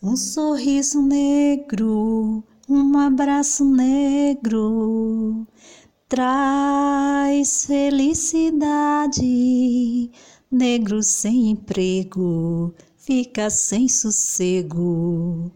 Um 0.00 0.16
sorriso 0.16 1.02
negro, 1.02 2.44
um 2.68 2.96
abraço 2.98 3.64
negro, 3.64 5.44
traz 6.08 7.64
felicidade. 7.66 9.18
Negro 10.52 11.02
sem 11.02 11.50
emprego, 11.50 12.72
fica 12.96 13.50
sem 13.50 13.88
sossego. 13.88 15.50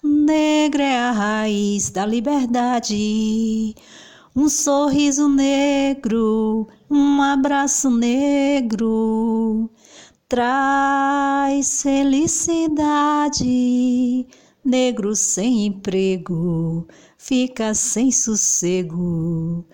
Negra 0.00 0.84
é 0.84 0.96
a 0.96 1.10
raiz 1.10 1.90
da 1.90 2.06
liberdade. 2.06 3.74
Um 4.34 4.48
sorriso 4.48 5.28
negro, 5.28 6.68
um 6.88 7.20
abraço 7.20 7.90
negro, 7.90 9.68
traz 10.28 11.82
felicidade. 11.82 13.46
Negro 14.64 15.16
sem 15.16 15.66
emprego, 15.66 16.86
fica 17.16 17.72
sem 17.74 18.12
sossego. 18.12 19.64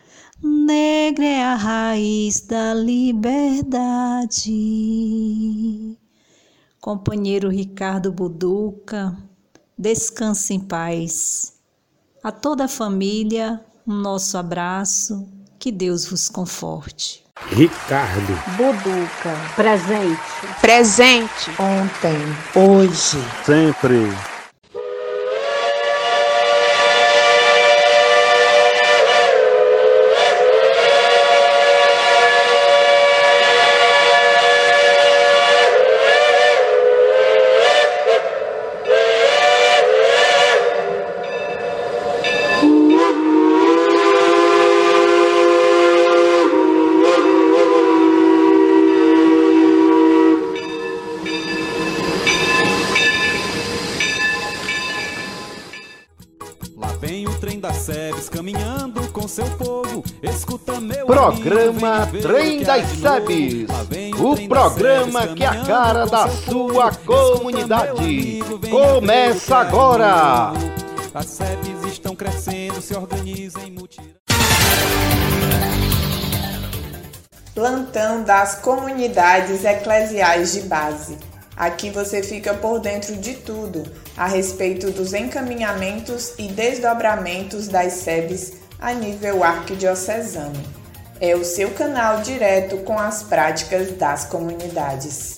Negra 0.41 1.25
é 1.25 1.43
a 1.43 1.55
raiz 1.57 2.43
da 2.43 2.73
liberdade. 2.75 4.53
Companheiro 6.81 7.49
Ricardo 7.49 8.13
Buduca, 8.13 9.17
descanse 9.77 10.55
em 10.55 10.61
paz. 10.61 11.55
A 12.23 12.31
toda 12.31 12.67
a 12.67 12.69
família, 12.69 13.65
um 13.87 13.95
nosso 13.95 14.39
abraço, 14.39 15.27
que 15.65 15.73
Deus 15.73 16.05
vos 16.11 16.29
conforte. 16.29 17.25
Ricardo. 17.51 18.39
Buduca. 18.59 19.35
Presente. 19.57 20.21
Presente. 20.61 21.51
Ontem. 21.59 22.19
Hoje. 22.55 23.17
Sempre. 23.47 24.34
Programa 61.07 62.09
Trem 62.23 62.63
das 62.63 62.87
Sebes, 62.87 63.69
o 64.19 64.49
programa 64.49 65.29
que 65.29 65.45
é 65.45 65.47
a 65.47 65.65
cara 65.67 66.07
da 66.07 66.29
sua 66.29 66.91
comunidade. 66.95 68.41
Começa 68.71 69.57
agora! 69.57 70.53
As 71.13 71.27
Sebes 71.27 71.93
estão 71.93 72.17
crescendo, 72.17 72.81
se 72.81 72.95
organizem 72.95 73.71
mutirão. 73.71 74.09
Plantão 77.55 78.25
das 78.25 78.55
comunidades 78.57 79.63
eclesiais 79.63 80.55
de 80.55 80.63
base. 80.63 81.19
Aqui 81.55 81.91
você 81.91 82.23
fica 82.23 82.55
por 82.55 82.81
dentro 82.81 83.15
de 83.17 83.35
tudo 83.35 83.85
a 84.17 84.27
respeito 84.27 84.91
dos 84.91 85.13
encaminhamentos 85.13 86.35
e 86.39 86.49
desdobramentos 86.49 87.69
das 87.69 87.95
SEBs 87.95 88.53
a 88.79 88.93
nível 88.93 89.43
arquidiocesano. 89.43 90.63
É 91.21 91.35
o 91.35 91.45
seu 91.45 91.71
canal 91.71 92.23
direto 92.23 92.79
com 92.79 92.99
as 92.99 93.23
práticas 93.23 93.93
das 93.93 94.25
comunidades. 94.27 95.37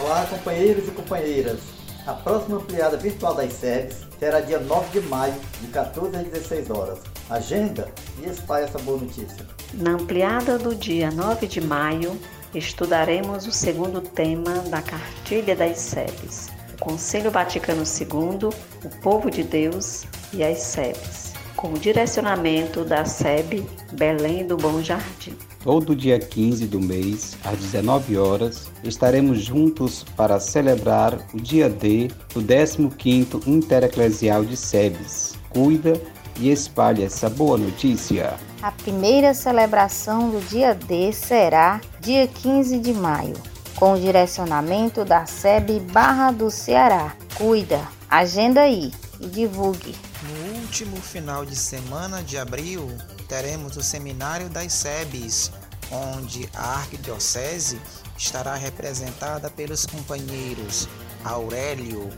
Olá, 0.00 0.26
companheiros 0.30 0.88
e 0.88 0.90
companheiras. 0.90 1.58
A 2.06 2.14
próxima 2.14 2.56
ampliada 2.56 2.96
virtual 2.96 3.34
das 3.34 3.52
SEBs 3.52 3.96
será 4.18 4.40
dia 4.40 4.58
9 4.58 5.00
de 5.00 5.06
maio, 5.08 5.34
de 5.60 5.66
14 5.68 6.16
às 6.16 6.26
16 6.26 6.70
horas. 6.70 6.98
Agenda 7.28 7.88
e 8.22 8.28
espalhe 8.28 8.64
essa 8.64 8.78
boa 8.78 8.98
notícia. 8.98 9.46
Na 9.74 9.90
ampliada 9.90 10.56
do 10.56 10.74
dia 10.74 11.10
9 11.10 11.46
de 11.46 11.60
maio, 11.60 12.18
estudaremos 12.54 13.46
o 13.46 13.52
segundo 13.52 14.00
tema 14.00 14.54
da 14.70 14.80
Cartilha 14.80 15.54
das 15.54 15.78
SEBs, 15.78 16.48
o 16.74 16.84
Conselho 16.84 17.30
Vaticano 17.30 17.82
II, 17.82 18.48
o 18.84 18.88
Povo 19.02 19.30
de 19.30 19.42
Deus 19.42 20.04
e 20.32 20.42
as 20.42 20.58
SEBs, 20.58 21.34
com 21.56 21.72
o 21.72 21.78
direcionamento 21.78 22.84
da 22.84 23.04
SEB 23.04 23.66
Belém 23.92 24.46
do 24.46 24.56
Bom 24.56 24.82
Jardim. 24.82 25.36
Todo 25.62 25.94
dia 25.94 26.18
15 26.18 26.66
do 26.66 26.80
mês, 26.80 27.36
às 27.44 27.58
19 27.58 28.16
horas, 28.16 28.70
estaremos 28.84 29.42
juntos 29.42 30.04
para 30.16 30.38
celebrar 30.38 31.18
o 31.34 31.40
dia 31.40 31.68
D 31.68 32.08
do 32.32 32.40
15º 32.40 33.46
Intereclesial 33.46 34.44
de 34.44 34.56
SEBs. 34.56 35.36
Cuida 35.50 36.00
e 36.38 36.50
espalhe 36.50 37.04
essa 37.04 37.28
boa 37.28 37.58
notícia. 37.58 38.38
A 38.62 38.72
primeira 38.72 39.34
celebração 39.34 40.30
do 40.30 40.40
dia 40.40 40.74
D 40.74 41.12
será 41.12 41.80
dia 42.00 42.26
15 42.26 42.78
de 42.78 42.92
maio, 42.92 43.36
com 43.76 43.94
o 43.94 44.00
direcionamento 44.00 45.04
da 45.04 45.26
SEB 45.26 45.80
Barra 45.92 46.30
do 46.30 46.50
Ceará. 46.50 47.14
Cuida, 47.36 47.80
agenda 48.10 48.62
aí 48.62 48.92
e 49.20 49.26
divulgue. 49.26 49.94
No 50.22 50.60
último 50.60 50.96
final 50.96 51.44
de 51.44 51.54
semana 51.54 52.22
de 52.22 52.36
abril, 52.36 52.88
teremos 53.28 53.76
o 53.76 53.82
Seminário 53.82 54.48
das 54.48 54.72
SEBs, 54.72 55.52
onde 55.90 56.48
a 56.54 56.76
Arquidiocese 56.76 57.80
estará 58.16 58.54
representada 58.54 59.48
pelos 59.48 59.86
companheiros 59.86 60.88
Aurélio, 61.24 62.10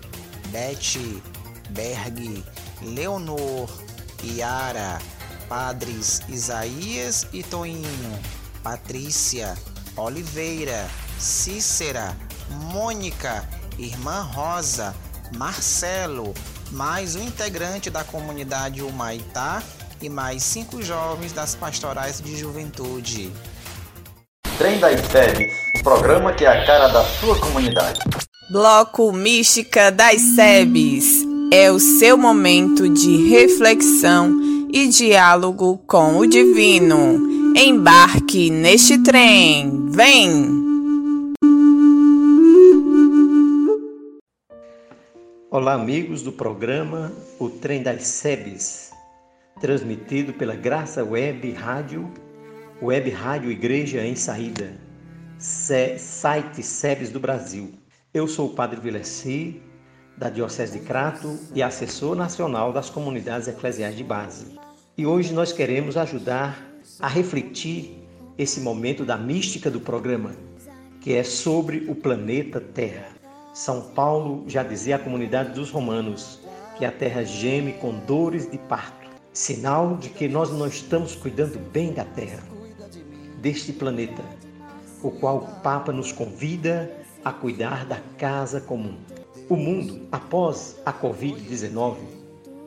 Bete, 0.49 1.23
Berg, 1.71 2.45
Leonor, 2.83 3.69
Yara, 4.25 4.99
Padres 5.49 6.21
Isaías 6.29 7.27
e 7.33 7.43
Toinho, 7.43 8.19
Patrícia, 8.63 9.57
Oliveira, 9.97 10.89
Cícera, 11.19 12.17
Mônica, 12.73 13.49
Irmã 13.79 14.23
Rosa, 14.23 14.95
Marcelo, 15.37 16.35
mais 16.71 17.17
um 17.17 17.23
integrante 17.23 17.91
da 17.91 18.05
comunidade 18.05 18.83
Humaitá 18.83 19.63
e 20.01 20.09
mais 20.09 20.43
cinco 20.43 20.83
jovens 20.83 21.33
das 21.33 21.55
pastorais 21.55 22.21
de 22.21 22.37
juventude. 22.37 23.33
Trem 24.57 24.79
das 24.79 25.01
Sebes, 25.07 25.53
o 25.79 25.83
programa 25.83 26.33
que 26.33 26.45
é 26.45 26.49
a 26.49 26.67
cara 26.67 26.89
da 26.89 27.05
sua 27.05 27.39
comunidade. 27.39 28.01
Bloco 28.51 29.13
Mística 29.13 29.91
das 29.91 30.21
Sebes 30.21 31.30
é 31.53 31.71
o 31.71 31.81
seu 31.81 32.17
momento 32.17 32.89
de 32.89 33.29
reflexão 33.29 34.41
e 34.73 34.87
diálogo 34.87 35.79
com 35.79 36.19
o 36.19 36.27
divino. 36.27 37.29
Embarque 37.57 38.49
neste 38.51 39.03
trem. 39.03 39.89
Vem! 39.91 40.61
Olá, 45.51 45.75
amigos 45.75 46.23
do 46.23 46.31
programa 46.31 47.13
O 47.37 47.51
Trem 47.51 47.83
das 47.83 48.05
Sebes, 48.05 48.93
transmitido 49.61 50.33
pela 50.33 50.55
Graça 50.55 51.05
Web 51.05 51.51
Rádio, 51.51 52.09
Web 52.81 53.11
Rádio 53.11 53.51
Igreja 53.51 54.07
em 54.07 54.15
Saída, 54.15 54.73
site 55.41 56.63
Sebes 56.63 57.11
do 57.11 57.19
Brasil. 57.19 57.73
Eu 58.15 58.29
sou 58.29 58.47
o 58.47 58.55
Padre 58.55 58.81
Vileci, 58.81 59.61
da 60.21 60.29
Diocese 60.29 60.79
de 60.79 60.85
Crato 60.85 61.39
e 61.55 61.63
assessor 61.63 62.15
nacional 62.15 62.75
das 62.75 62.91
comunidades 62.91 63.49
eclesiais 63.49 63.97
de 63.97 64.05
base. 64.05 64.49
E 64.95 65.07
hoje 65.07 65.33
nós 65.33 65.51
queremos 65.51 65.97
ajudar 65.97 66.63
a 67.01 67.09
refletir 67.09 68.07
esse 68.37 68.61
momento 68.61 69.03
da 69.03 69.17
mística 69.17 69.71
do 69.71 69.81
programa, 69.81 70.33
que 71.01 71.15
é 71.15 71.25
sobre 71.25 71.87
o 71.89 71.95
planeta 71.95 72.61
Terra. 72.61 73.09
São 73.55 73.81
Paulo 73.95 74.45
já 74.47 74.63
dizia 74.63 74.97
à 74.97 74.99
comunidade 74.99 75.55
dos 75.55 75.71
romanos 75.71 76.41
que 76.77 76.85
a 76.85 76.93
Terra 76.93 77.25
geme 77.25 77.73
com 77.73 77.99
dores 78.01 78.51
de 78.51 78.59
parto, 78.59 79.09
sinal 79.33 79.97
de 79.97 80.11
que 80.11 80.29
nós 80.29 80.51
não 80.51 80.67
estamos 80.67 81.15
cuidando 81.15 81.59
bem 81.73 81.95
da 81.95 82.05
Terra, 82.05 82.43
deste 83.41 83.73
planeta, 83.73 84.23
o 85.03 85.11
qual 85.11 85.39
o 85.39 85.61
Papa 85.63 85.93
nos 85.93 86.13
convida 86.13 86.95
a 87.25 87.33
cuidar 87.33 87.87
da 87.87 87.99
casa 88.19 88.61
comum. 88.61 88.95
O 89.51 89.57
mundo, 89.57 90.07
após 90.13 90.77
a 90.87 90.93
Covid-19, 90.93 91.97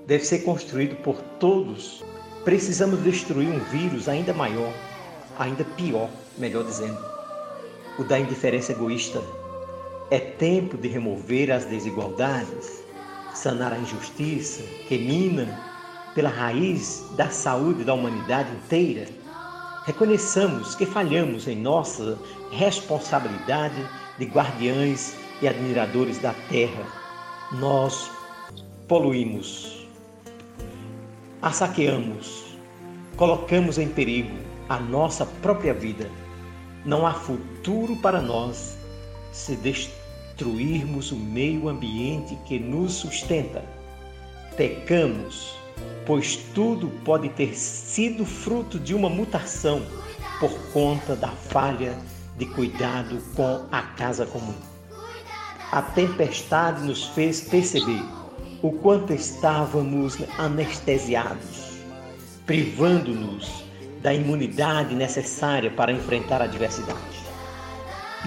deve 0.05 0.25
ser 0.25 0.39
construído 0.39 0.97
por 0.97 1.15
todos. 1.39 2.03
Precisamos 2.43 3.01
destruir 3.01 3.47
um 3.47 3.59
vírus 3.71 4.09
ainda 4.09 4.33
maior, 4.33 4.73
ainda 5.39 5.63
pior, 5.63 6.09
melhor 6.37 6.65
dizendo, 6.65 6.97
o 7.97 8.03
da 8.03 8.19
indiferença 8.19 8.73
egoísta, 8.73 9.21
É 10.11 10.19
tempo 10.19 10.77
de 10.77 10.89
remover 10.89 11.51
as 11.51 11.63
desigualdades, 11.63 12.83
sanar 13.33 13.71
a 13.71 13.79
injustiça 13.79 14.61
que 14.85 14.97
mina 14.97 15.57
pela 16.13 16.29
raiz 16.29 17.05
da 17.15 17.29
saúde 17.29 17.85
da 17.85 17.93
humanidade 17.93 18.51
inteira. 18.57 19.07
Reconheçamos 19.85 20.75
que 20.75 20.85
falhamos 20.85 21.47
em 21.47 21.55
nossa 21.55 22.19
responsabilidade 22.51 23.89
de 24.19 24.25
guardiães 24.25 25.22
e 25.41 25.47
admiradores 25.47 26.17
da 26.17 26.33
terra. 26.49 26.85
Nós 27.51 28.09
poluímos, 28.87 29.87
a 31.41 31.51
saqueamos, 31.51 32.45
colocamos 33.15 33.77
em 33.77 33.87
perigo 33.87 34.35
a 34.69 34.79
nossa 34.79 35.25
própria 35.25 35.73
vida. 35.73 36.09
Não 36.85 37.05
há 37.05 37.13
futuro 37.13 37.95
para 37.97 38.21
nós 38.21 38.77
se 39.31 39.55
destruirmos 39.55 41.11
o 41.11 41.15
meio 41.15 41.69
ambiente 41.69 42.35
que 42.45 42.59
nos 42.59 42.93
sustenta. 42.93 43.63
Pecamos, 44.57 45.55
pois 46.05 46.35
tudo 46.53 46.89
pode 47.03 47.29
ter 47.29 47.55
sido 47.55 48.25
fruto 48.25 48.79
de 48.79 48.93
uma 48.93 49.09
mutação 49.09 49.81
por 50.39 50.51
conta 50.71 51.15
da 51.15 51.29
falha 51.29 51.97
de 52.37 52.45
cuidado 52.45 53.21
com 53.35 53.65
a 53.71 53.81
casa 53.81 54.25
comum. 54.25 54.72
A 55.73 55.81
tempestade 55.81 56.85
nos 56.85 57.05
fez 57.05 57.41
perceber 57.41 58.03
o 58.61 58.71
quanto 58.73 59.11
estávamos 59.11 60.19
anestesiados, 60.37 61.79
privando-nos 62.45 63.65
da 64.03 64.13
imunidade 64.13 64.93
necessária 64.93 65.71
para 65.71 65.91
enfrentar 65.91 66.43
a 66.43 66.45
adversidade. 66.45 66.99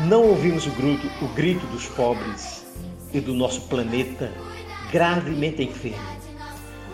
Não 0.09 0.25
ouvimos 0.25 0.67
o 0.67 0.71
grito, 0.71 1.07
o 1.25 1.29
grito 1.35 1.65
dos 1.69 1.87
pobres 1.87 2.67
e 3.15 3.21
do 3.21 3.33
nosso 3.33 3.61
planeta 3.69 4.33
gravemente 4.91 5.63
enfermo. 5.63 6.19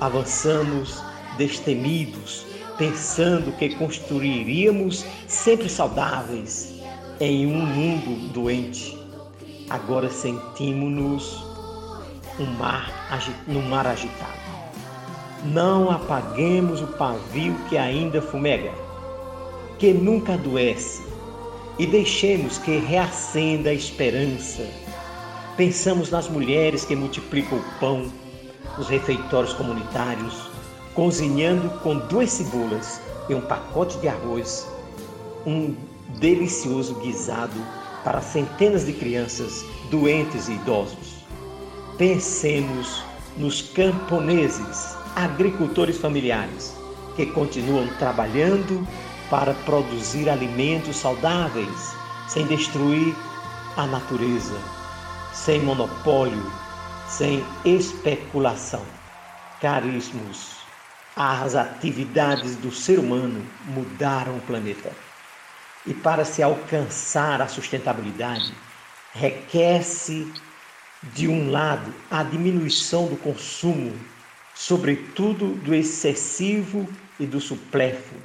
Avançamos 0.03 1.03
destemidos, 1.39 2.45
pensando 2.77 3.53
que 3.53 3.75
construiríamos 3.77 5.03
sempre 5.27 5.71
saudáveis 5.71 6.75
em 7.19 7.47
um 7.47 7.65
mundo 7.65 8.29
doente. 8.35 9.01
Agora 9.73 10.11
sentimos-nos 10.11 11.47
um 12.39 12.45
mar, 12.59 12.93
no 13.47 13.63
mar 13.63 13.87
agitado. 13.87 14.39
Não 15.47 15.91
apaguemos 15.91 16.83
o 16.83 16.89
pavio 16.89 17.55
que 17.71 17.79
ainda 17.79 18.21
fumega, 18.21 18.71
que 19.79 19.95
nunca 19.95 20.35
adoece, 20.35 21.03
e 21.79 21.87
deixemos 21.87 22.59
que 22.59 22.77
reacenda 22.81 23.71
a 23.71 23.73
esperança. 23.73 24.63
Pensamos 25.57 26.11
nas 26.11 26.29
mulheres 26.29 26.85
que 26.85 26.95
multiplicam 26.95 27.57
o 27.57 27.65
pão, 27.81 28.13
nos 28.77 28.91
refeitórios 28.91 29.55
comunitários, 29.55 30.51
cozinhando 30.95 31.71
com 31.79 31.97
duas 31.97 32.31
cebolas 32.31 33.01
e 33.27 33.35
um 33.35 33.41
pacote 33.41 33.97
de 34.01 34.09
arroz, 34.09 34.69
um 35.47 35.75
delicioso 36.19 36.95
guisado 36.97 37.82
para 38.05 38.21
centenas 38.21 38.87
de 38.87 38.93
crianças, 38.93 39.65
doentes 39.91 40.49
e 40.49 40.53
idosos. 40.53 41.25
Pensemos 41.99 43.03
nos 43.37 43.63
camponeses, 43.63 44.97
agricultores 45.15 45.99
familiares, 45.99 46.77
que 47.17 47.27
continuam 47.27 47.89
trabalhando 47.99 48.87
para 49.31 49.55
produzir 49.55 50.29
alimentos 50.29 50.97
saudáveis, 50.97 51.95
sem 52.29 52.47
destruir 52.47 53.15
a 53.77 53.87
natureza, 53.87 54.59
sem 55.33 55.61
monopólio, 55.61 56.51
sem 57.09 57.45
especulação. 57.65 58.83
Caríssimos, 59.61 60.57
as 61.17 61.55
atividades 61.55 62.57
do 62.57 62.73
ser 62.73 62.99
humano 62.99 63.47
mudaram 63.67 64.37
o 64.37 64.41
planeta. 64.41 64.91
E 65.87 65.93
para 65.93 66.25
se 66.25 66.43
alcançar 66.43 67.43
a 67.43 67.49
sustentabilidade, 67.49 68.55
requer-se, 69.13 70.33
de 71.15 71.27
um 71.27 71.51
lado, 71.51 71.93
a 72.11 72.23
diminuição 72.23 73.09
do 73.09 73.17
consumo, 73.17 73.93
sobretudo 74.55 75.55
do 75.57 75.75
excessivo 75.75 76.89
e 77.19 77.27
do 77.27 77.41
supérfluo, 77.41 78.21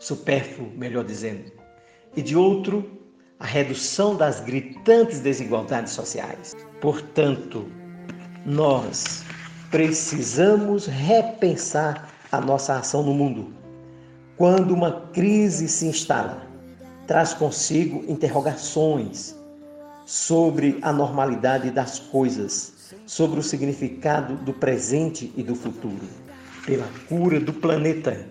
supérfluo, 0.00 0.72
melhor 0.76 1.04
dizendo, 1.04 1.52
e 2.16 2.22
de 2.22 2.36
outro, 2.36 2.90
a 3.38 3.46
redução 3.46 4.16
das 4.16 4.40
gritantes 4.40 5.20
desigualdades 5.20 5.92
sociais. 5.92 6.56
Portanto, 6.80 7.70
nós 8.44 9.24
precisamos 9.70 10.86
repensar 10.86 12.08
a 12.32 12.40
nossa 12.40 12.76
ação 12.78 13.02
no 13.02 13.14
mundo. 13.14 13.54
Quando 14.36 14.72
uma 14.72 15.08
crise 15.12 15.68
se 15.68 15.86
instala, 15.86 16.45
traz 17.06 17.32
consigo 17.32 18.04
interrogações 18.08 19.34
sobre 20.04 20.78
a 20.82 20.92
normalidade 20.92 21.70
das 21.70 21.98
coisas, 21.98 22.72
sobre 23.06 23.40
o 23.40 23.42
significado 23.42 24.36
do 24.36 24.52
presente 24.52 25.32
e 25.36 25.42
do 25.42 25.54
futuro, 25.54 26.06
pela 26.64 26.86
cura 27.08 27.40
do 27.40 27.52
planeta. 27.52 28.26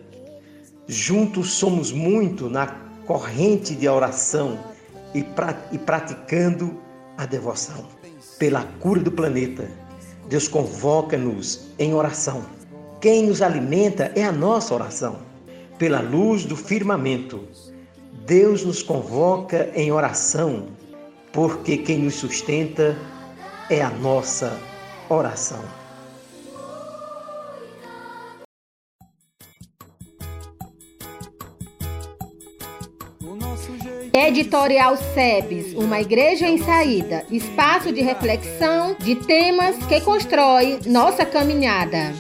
Juntos 0.88 1.54
somos 1.54 1.92
muito 1.92 2.50
na 2.50 2.68
corrente 3.06 3.75
de 3.75 3.88
oração 3.88 4.57
e, 5.13 5.24
pra, 5.24 5.57
e 5.72 5.77
praticando 5.77 6.80
a 7.18 7.25
devoção. 7.25 7.86
Pela 8.38 8.63
cura 8.80 9.01
do 9.01 9.12
planeta, 9.12 9.69
Deus 10.27 10.48
convoca-nos 10.48 11.68
em 11.80 11.94
oração. 11.94 12.44
Quem 13.00 13.27
nos 13.27 13.42
alimenta 13.42 14.12
é 14.16 14.24
a 14.24 14.31
nossa 14.31 14.74
oração. 14.74 15.18
Pela 15.77 16.00
luz 16.00 16.45
do 16.45 16.56
firmamento, 16.56 17.48
Deus 18.25 18.63
nos 18.66 18.81
convoca 18.81 19.69
em 19.75 19.92
oração, 19.92 20.69
porque 21.31 21.77
quem 21.77 22.00
nos 22.00 22.16
sustenta 22.16 22.98
é 23.69 23.83
a 23.83 23.92
nossa 23.92 24.60
oração. 25.07 25.63
Editorial 34.12 34.98
SEBS, 34.98 35.75
uma 35.75 36.01
igreja 36.01 36.48
em 36.48 36.57
saída, 36.57 37.24
espaço 37.30 37.92
de 37.92 38.01
reflexão 38.01 38.95
de 38.98 39.18
temas 39.18 39.77
que 39.86 40.01
constrói 40.01 40.79
nossa 40.88 41.24
caminhada. 41.27 42.12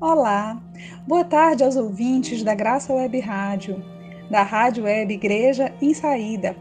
Olá, 0.00 0.67
boa 1.08 1.24
tarde 1.24 1.64
aos 1.64 1.74
ouvintes 1.74 2.42
da 2.42 2.54
Graça 2.54 2.92
Web 2.92 3.18
Rádio, 3.20 3.82
da 4.30 4.42
Rádio 4.42 4.84
Web 4.84 5.14
Igreja 5.14 5.72
em 5.80 5.94
Saída, 5.94 6.54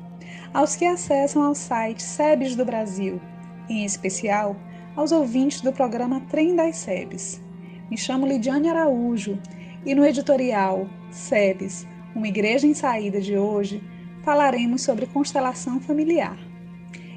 aos 0.54 0.74
que 0.74 0.86
acessam 0.86 1.44
ao 1.44 1.54
site 1.54 2.02
SEBS 2.02 2.56
do 2.56 2.64
Brasil, 2.64 3.20
em 3.68 3.84
especial 3.84 4.56
aos 4.96 5.12
ouvintes 5.12 5.60
do 5.60 5.74
programa 5.74 6.22
Trem 6.30 6.56
das 6.56 6.78
SEBS. 6.78 7.44
Me 7.92 7.98
chamo 7.98 8.26
Lidiane 8.26 8.70
Araújo 8.70 9.38
e 9.86 9.94
no 9.94 10.06
editorial 10.06 10.88
SEBS, 11.12 11.86
uma 12.16 12.30
igreja 12.30 12.66
em 12.66 12.74
saída 12.74 13.20
de 13.20 13.38
hoje, 13.38 13.84
falaremos 14.24 14.82
sobre 14.82 15.08
constelação 15.08 15.82
familiar, 15.82 16.38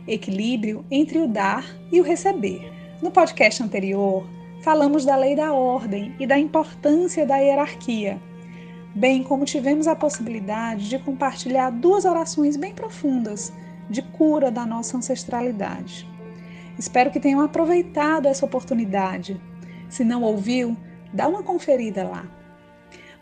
equilíbrio 0.04 0.84
entre 0.90 1.20
o 1.20 1.28
dar 1.28 1.64
e 1.92 2.00
o 2.00 2.04
receber. 2.04 2.72
No 3.00 3.12
podcast 3.12 3.62
anterior, 3.62 4.26
falamos 4.60 5.04
da 5.04 5.16
lei 5.16 5.34
da 5.34 5.52
ordem 5.52 6.14
e 6.18 6.26
da 6.26 6.38
importância 6.38 7.26
da 7.26 7.36
hierarquia, 7.36 8.20
bem 8.94 9.22
como 9.22 9.44
tivemos 9.44 9.86
a 9.86 9.96
possibilidade 9.96 10.88
de 10.88 10.98
compartilhar 10.98 11.70
duas 11.70 12.04
orações 12.04 12.56
bem 12.56 12.74
profundas 12.74 13.52
de 13.88 14.02
cura 14.02 14.50
da 14.50 14.66
nossa 14.66 14.96
ancestralidade. 14.96 16.08
Espero 16.78 17.10
que 17.10 17.20
tenham 17.20 17.40
aproveitado 17.40 18.26
essa 18.26 18.44
oportunidade. 18.44 19.40
Se 19.88 20.04
não 20.04 20.22
ouviu, 20.22 20.76
dá 21.12 21.26
uma 21.26 21.42
conferida 21.42 22.04
lá. 22.04 22.24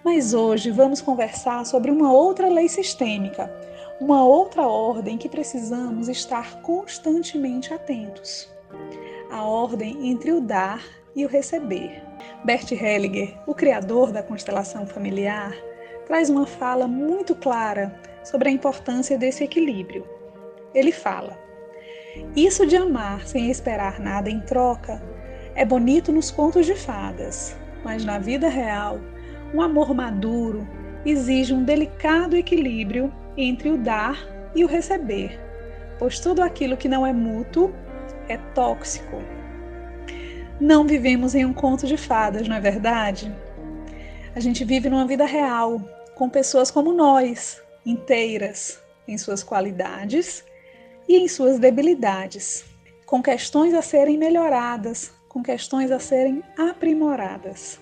Mas 0.05 0.33
hoje 0.33 0.71
vamos 0.71 1.01
conversar 1.01 1.65
sobre 1.67 1.91
uma 1.91 2.13
outra 2.13 2.49
lei 2.49 2.69
sistêmica, 2.69 3.53
uma 4.01 4.25
outra 4.25 4.63
ordem 4.63 5.19
que 5.19 5.29
precisamos 5.29 6.09
estar 6.09 6.61
constantemente 6.63 7.73
atentos. 7.75 8.49
A 9.31 9.43
ordem 9.43 10.09
entre 10.11 10.33
o 10.33 10.41
dar 10.41 10.98
e 11.19 11.27
o 11.27 11.29
receber. 11.29 12.01
Bert 12.45 12.71
Hellinger, 12.71 13.35
o 13.45 13.53
criador 13.53 14.13
da 14.13 14.23
constelação 14.23 14.87
familiar, 14.87 15.53
traz 16.07 16.31
uma 16.31 16.47
fala 16.47 16.87
muito 16.87 17.35
clara 17.35 17.93
sobre 18.23 18.49
a 18.49 18.53
importância 18.53 19.19
desse 19.19 19.43
equilíbrio. 19.43 20.07
Ele 20.73 20.93
fala: 20.93 21.37
Isso 22.37 22.65
de 22.65 22.77
amar 22.77 23.27
sem 23.27 23.51
esperar 23.51 23.99
nada 23.99 24.31
em 24.31 24.41
troca 24.41 25.03
é 25.57 25.65
bonito 25.65 26.13
nos 26.13 26.31
contos 26.31 26.65
de 26.65 26.77
fadas, 26.77 27.57
mas 27.83 28.05
na 28.05 28.21
vida 28.21 28.49
real 28.49 29.01
um 29.53 29.61
amor 29.61 29.93
maduro 29.93 30.67
exige 31.05 31.53
um 31.53 31.65
delicado 31.65 32.37
equilíbrio 32.37 33.13
entre 33.37 33.71
o 33.71 33.79
dar 33.79 34.25
e 34.55 34.65
o 34.65 34.69
receber, 34.69 35.41
pois 35.99 36.21
tudo 36.21 36.43
aquilo 36.43 36.77
que 36.77 36.89
não 36.89 37.05
é 37.05 37.13
mútuo 37.13 37.75
é 38.29 38.37
tóxico. 38.55 39.38
Não 40.61 40.85
vivemos 40.85 41.37
em 41.37 41.45
um 41.45 41.53
conto 41.53 41.87
de 41.87 41.97
fadas, 41.97 42.49
não 42.49 42.57
é 42.57 42.61
verdade? 42.61 43.33
A 44.35 44.41
gente 44.41 44.65
vive 44.65 44.89
numa 44.89 45.07
vida 45.07 45.25
real, 45.25 45.81
com 46.17 46.29
pessoas 46.29 46.69
como 46.69 46.93
nós, 46.93 47.63
inteiras 47.87 48.83
em 49.07 49.17
suas 49.17 49.45
qualidades 49.45 50.45
e 51.09 51.17
em 51.17 51.29
suas 51.29 51.61
debilidades, 51.61 52.65
com 53.07 53.23
questões 53.23 53.73
a 53.73 53.83
serem 53.83 54.19
melhoradas, 54.19 55.13
com 55.29 55.45
questões 55.45 55.93
a 55.93 56.01
serem 56.01 56.43
aprimoradas. 56.59 57.79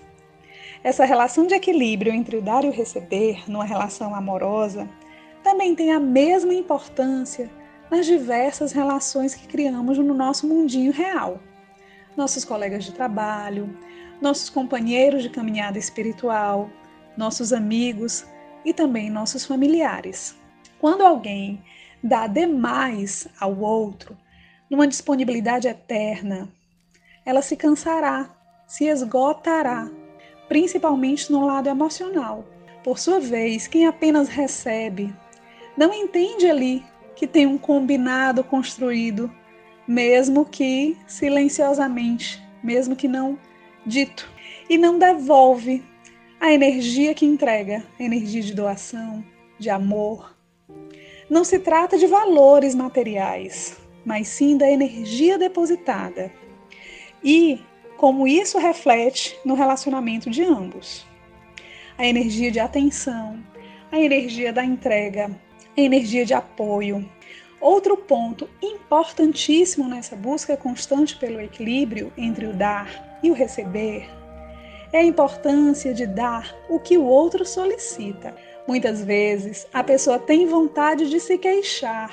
Essa 0.83 1.03
relação 1.03 1.47
de 1.47 1.55
equilíbrio 1.55 2.13
entre 2.13 2.37
o 2.37 2.41
dar 2.43 2.63
e 2.63 2.69
o 2.69 2.71
receber, 2.71 3.49
numa 3.49 3.65
relação 3.65 4.13
amorosa, 4.13 4.87
também 5.43 5.73
tem 5.73 5.91
a 5.91 5.99
mesma 5.99 6.53
importância 6.53 7.49
nas 7.89 8.05
diversas 8.05 8.71
relações 8.71 9.33
que 9.33 9.47
criamos 9.47 9.97
no 9.97 10.13
nosso 10.13 10.47
mundinho 10.47 10.91
real. 10.91 11.39
Nossos 12.17 12.43
colegas 12.43 12.83
de 12.83 12.91
trabalho, 12.91 13.69
nossos 14.19 14.49
companheiros 14.49 15.21
de 15.21 15.29
caminhada 15.29 15.77
espiritual, 15.77 16.67
nossos 17.15 17.53
amigos 17.53 18.25
e 18.65 18.73
também 18.73 19.09
nossos 19.09 19.45
familiares. 19.45 20.35
Quando 20.79 21.05
alguém 21.05 21.63
dá 22.03 22.25
demais 22.25 23.27
ao 23.39 23.55
outro, 23.59 24.17
numa 24.67 24.87
disponibilidade 24.87 25.67
eterna, 25.67 26.49
ela 27.23 27.43
se 27.43 27.55
cansará, 27.55 28.35
se 28.65 28.85
esgotará, 28.85 29.87
principalmente 30.47 31.31
no 31.31 31.45
lado 31.45 31.69
emocional. 31.69 32.43
Por 32.83 32.97
sua 32.97 33.19
vez, 33.19 33.67
quem 33.67 33.85
apenas 33.85 34.27
recebe 34.27 35.13
não 35.77 35.93
entende 35.93 36.49
ali 36.49 36.83
que 37.15 37.27
tem 37.27 37.45
um 37.45 37.59
combinado 37.59 38.43
construído, 38.43 39.31
mesmo 39.87 40.45
que 40.45 40.97
silenciosamente, 41.07 42.41
mesmo 42.63 42.95
que 42.95 43.07
não 43.07 43.37
dito, 43.85 44.29
e 44.69 44.77
não 44.77 44.99
devolve 44.99 45.83
a 46.39 46.51
energia 46.51 47.13
que 47.13 47.25
entrega, 47.25 47.83
energia 47.99 48.41
de 48.41 48.53
doação, 48.53 49.23
de 49.57 49.69
amor. 49.69 50.35
Não 51.29 51.43
se 51.43 51.59
trata 51.59 51.97
de 51.97 52.05
valores 52.05 52.75
materiais, 52.75 53.77
mas 54.05 54.27
sim 54.27 54.57
da 54.57 54.69
energia 54.69 55.37
depositada. 55.37 56.31
E 57.23 57.59
como 57.97 58.27
isso 58.27 58.59
reflete 58.59 59.37
no 59.43 59.55
relacionamento 59.55 60.29
de 60.29 60.43
ambos. 60.43 61.05
A 61.97 62.05
energia 62.05 62.51
de 62.51 62.59
atenção, 62.59 63.43
a 63.91 63.99
energia 63.99 64.53
da 64.53 64.63
entrega, 64.63 65.31
a 65.75 65.81
energia 65.81 66.25
de 66.25 66.33
apoio. 66.33 67.09
Outro 67.59 67.97
ponto 67.97 68.47
importantíssimo 68.61 69.87
nessa 69.87 70.15
busca 70.15 70.55
constante 70.55 71.15
pelo 71.17 71.41
equilíbrio 71.41 72.13
entre 72.15 72.45
o 72.45 72.53
dar 72.53 73.19
e 73.23 73.31
o 73.31 73.33
receber 73.33 74.07
é 74.93 74.99
a 74.99 75.03
importância 75.03 75.93
de 75.93 76.05
dar 76.05 76.55
o 76.69 76.79
que 76.79 76.97
o 76.97 77.03
outro 77.03 77.45
solicita. 77.45 78.33
Muitas 78.67 79.03
vezes 79.03 79.67
a 79.73 79.83
pessoa 79.83 80.19
tem 80.19 80.45
vontade 80.45 81.09
de 81.09 81.19
se 81.19 81.37
queixar, 81.37 82.11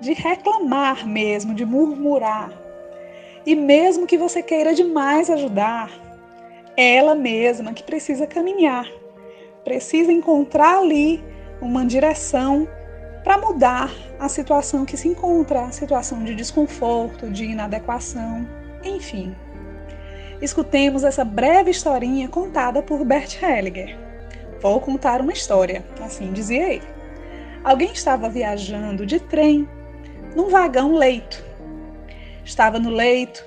de 0.00 0.12
reclamar 0.12 1.06
mesmo, 1.06 1.54
de 1.54 1.64
murmurar. 1.64 2.52
E 3.46 3.54
mesmo 3.54 4.06
que 4.06 4.18
você 4.18 4.42
queira 4.42 4.74
demais 4.74 5.30
ajudar, 5.30 5.90
é 6.76 6.96
ela 6.96 7.14
mesma 7.14 7.72
que 7.72 7.82
precisa 7.82 8.26
caminhar, 8.26 8.86
precisa 9.64 10.12
encontrar 10.12 10.78
ali 10.78 11.22
uma 11.60 11.84
direção 11.84 12.68
para 13.22 13.38
mudar 13.38 13.90
a 14.18 14.28
situação 14.28 14.84
que 14.84 14.96
se 14.96 15.08
encontra, 15.08 15.62
a 15.62 15.72
situação 15.72 16.24
de 16.24 16.34
desconforto, 16.34 17.30
de 17.30 17.44
inadequação, 17.44 18.46
enfim. 18.82 19.34
Escutemos 20.40 21.04
essa 21.04 21.24
breve 21.24 21.70
historinha 21.70 22.28
contada 22.28 22.82
por 22.82 23.04
Bert 23.04 23.42
Hellinger. 23.42 23.98
Vou 24.60 24.80
contar 24.80 25.20
uma 25.20 25.32
história, 25.32 25.84
assim 26.00 26.32
dizia 26.32 26.74
ele. 26.74 26.86
Alguém 27.62 27.92
estava 27.92 28.28
viajando 28.28 29.04
de 29.04 29.20
trem 29.20 29.68
num 30.34 30.48
vagão 30.48 30.94
leito. 30.94 31.44
Estava 32.42 32.78
no 32.78 32.88
leito, 32.88 33.44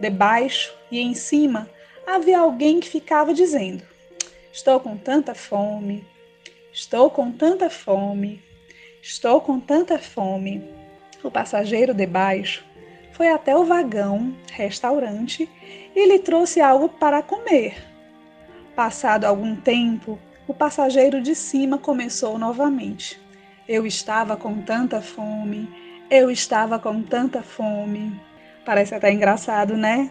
debaixo 0.00 0.72
e 0.90 1.00
em 1.00 1.14
cima 1.14 1.68
havia 2.06 2.38
alguém 2.38 2.78
que 2.78 2.88
ficava 2.88 3.34
dizendo: 3.34 3.82
Estou 4.52 4.78
com 4.78 4.96
tanta 4.96 5.34
fome, 5.34 6.06
estou 6.72 7.10
com 7.10 7.32
tanta 7.32 7.68
fome, 7.68 8.42
estou 9.06 9.40
com 9.40 9.60
tanta 9.60 10.00
fome. 10.00 10.68
O 11.22 11.30
passageiro 11.30 11.94
debaixo 11.94 12.64
foi 13.12 13.28
até 13.28 13.56
o 13.56 13.64
vagão, 13.64 14.34
restaurante, 14.52 15.48
e 15.94 16.06
lhe 16.08 16.18
trouxe 16.18 16.60
algo 16.60 16.88
para 16.88 17.22
comer. 17.22 17.76
Passado 18.74 19.24
algum 19.24 19.54
tempo, 19.54 20.18
o 20.46 20.52
passageiro 20.52 21.22
de 21.22 21.34
cima 21.34 21.78
começou 21.78 22.36
novamente. 22.36 23.18
Eu 23.66 23.86
estava 23.86 24.36
com 24.36 24.60
tanta 24.60 25.00
fome, 25.00 25.68
eu 26.10 26.28
estava 26.28 26.78
com 26.78 27.00
tanta 27.02 27.42
fome. 27.42 28.20
Parece 28.64 28.94
até 28.94 29.12
engraçado, 29.12 29.76
né? 29.76 30.10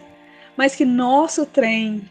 Mas 0.56 0.74
que 0.74 0.86
nosso 0.86 1.46
trem, 1.46 2.10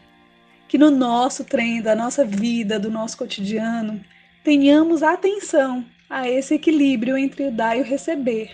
que 0.67 0.77
no 0.77 0.91
nosso 0.91 1.43
trem 1.43 1.81
da 1.81 1.95
nossa 1.95 2.23
vida, 2.23 2.79
do 2.79 2.91
nosso 2.91 3.17
cotidiano, 3.17 3.99
tenhamos 4.43 5.01
atenção 5.01 5.83
a 6.09 6.29
esse 6.29 6.55
equilíbrio 6.55 7.17
entre 7.17 7.47
o 7.47 7.51
dar 7.51 7.77
e 7.77 7.81
o 7.81 7.83
receber, 7.83 8.51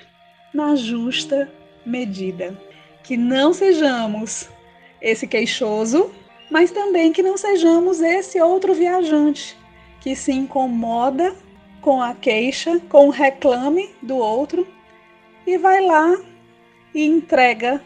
na 0.54 0.76
justa 0.76 1.52
medida. 1.86 2.58
Que 3.04 3.18
não 3.18 3.54
sejamos 3.54 4.50
esse 5.02 5.28
queixoso, 5.28 6.12
mas 6.50 6.72
também 6.72 7.12
que 7.12 7.24
não 7.24 7.38
sejamos 7.38 8.02
esse 8.02 8.40
outro 8.42 8.74
viajante 8.74 9.58
que 10.00 10.16
se 10.16 10.32
incomoda 10.32 11.36
com 11.82 12.02
a 12.02 12.14
queixa, 12.14 12.80
com 12.90 13.08
o 13.08 13.12
reclame 13.12 13.90
do 14.02 14.18
outro 14.18 14.68
e 15.46 15.58
vai 15.58 15.82
lá 15.82 16.20
e 16.94 17.06
entrega 17.06 17.82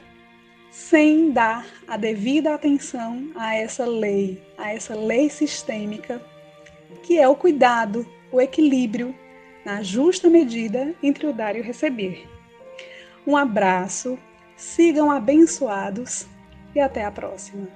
sem 0.72 1.31
dar 1.31 1.65
a 1.88 1.95
devida 1.95 2.53
atenção 2.53 3.29
a 3.36 3.55
essa 3.55 3.86
lei, 3.86 4.41
a 4.57 4.74
essa 4.74 4.95
lei 4.95 5.29
sistêmica, 5.29 6.22
que 7.03 7.17
é 7.17 7.27
o 7.27 7.36
cuidado, 7.36 8.05
o 8.31 8.41
equilíbrio 8.41 9.15
na 9.65 9.81
justa 9.81 10.29
medida 10.29 10.93
entre 11.01 11.25
o 11.25 11.34
dar 11.34 11.55
e 11.55 11.62
o 11.62 11.63
receber. 11.63 12.27
Um 13.25 13.36
abraço, 13.36 14.17
sigam 14.55 15.10
abençoados 15.10 16.27
e 16.75 16.79
até 16.79 17.03
a 17.03 17.12
próxima. 17.12 17.67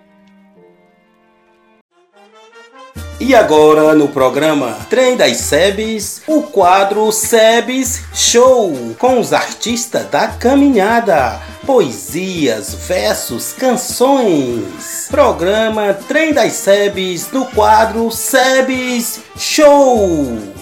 E 3.19 3.35
agora 3.35 3.93
no 3.93 4.07
programa 4.07 4.77
Trem 4.89 5.17
das 5.17 5.37
Sebes, 5.37 6.21
o 6.25 6.43
quadro 6.43 7.11
Sebes 7.11 8.01
Show, 8.13 8.95
com 8.97 9.19
os 9.19 9.33
artistas 9.33 10.05
da 10.09 10.29
caminhada, 10.29 11.37
poesias, 11.65 12.73
versos, 12.73 13.51
canções. 13.51 15.07
Programa 15.11 15.93
Trem 15.93 16.31
das 16.31 16.53
Sebes 16.53 17.29
no 17.31 17.45
quadro 17.47 18.09
Sebes 18.09 19.19
Show. 19.35 20.58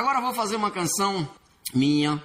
Agora 0.00 0.18
vou 0.18 0.32
fazer 0.32 0.56
uma 0.56 0.70
canção 0.70 1.28
minha 1.74 2.22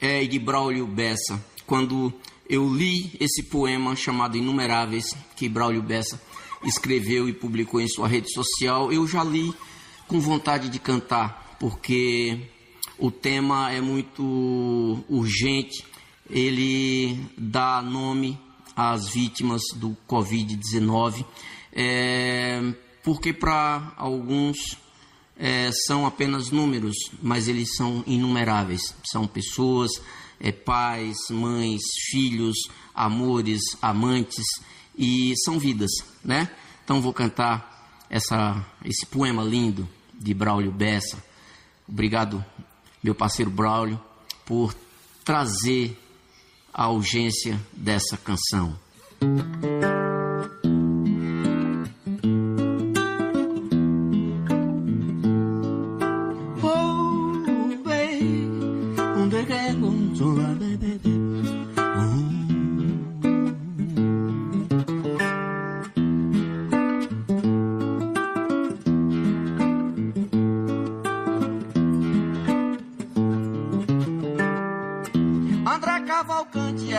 é, 0.00 0.24
de 0.24 0.38
Braulio 0.38 0.86
Bessa. 0.86 1.38
Quando 1.66 2.10
eu 2.48 2.74
li 2.74 3.14
esse 3.20 3.42
poema 3.42 3.94
chamado 3.94 4.38
Inumeráveis, 4.38 5.14
que 5.36 5.46
Braulio 5.46 5.82
Bessa 5.82 6.18
escreveu 6.64 7.28
e 7.28 7.34
publicou 7.34 7.82
em 7.82 7.86
sua 7.86 8.08
rede 8.08 8.32
social, 8.32 8.90
eu 8.90 9.06
já 9.06 9.22
li 9.22 9.52
com 10.06 10.18
vontade 10.18 10.70
de 10.70 10.78
cantar, 10.78 11.54
porque 11.60 12.48
o 12.98 13.10
tema 13.10 13.70
é 13.72 13.80
muito 13.82 15.04
urgente, 15.06 15.84
ele 16.30 17.14
dá 17.36 17.82
nome 17.82 18.40
às 18.74 19.06
vítimas 19.10 19.60
do 19.76 19.94
Covid-19, 20.08 21.26
é, 21.74 22.72
porque 23.04 23.34
para 23.34 23.92
alguns 23.98 24.78
é, 25.38 25.70
são 25.86 26.04
apenas 26.04 26.50
números, 26.50 26.96
mas 27.22 27.46
eles 27.46 27.76
são 27.76 28.02
inumeráveis, 28.06 28.94
são 29.10 29.26
pessoas, 29.26 29.92
é, 30.40 30.50
pais, 30.50 31.16
mães, 31.30 31.80
filhos, 32.10 32.56
amores, 32.94 33.60
amantes 33.80 34.44
e 34.96 35.32
são 35.44 35.58
vidas, 35.58 35.90
né? 36.24 36.50
Então 36.84 37.00
vou 37.00 37.12
cantar 37.12 38.04
essa, 38.10 38.64
esse 38.84 39.06
poema 39.06 39.42
lindo 39.42 39.88
de 40.12 40.34
Braulio 40.34 40.72
Bessa. 40.72 41.22
Obrigado, 41.86 42.44
meu 43.02 43.14
parceiro 43.14 43.50
Braulio, 43.50 44.00
por 44.44 44.74
trazer 45.24 45.96
a 46.72 46.88
urgência 46.88 47.60
dessa 47.72 48.16
canção. 48.16 48.78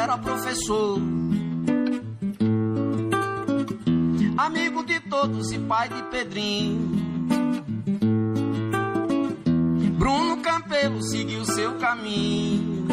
Era 0.01 0.17
professor, 0.17 0.97
amigo 4.37 4.85
de 4.85 4.97
todos 5.01 5.51
e 5.51 5.59
pai 5.59 5.89
de 5.89 6.01
Pedrinho. 6.03 6.97
Bruno 9.97 10.37
Campelo 10.37 11.03
seguiu 11.03 11.43
seu 11.43 11.77
caminho, 11.79 12.87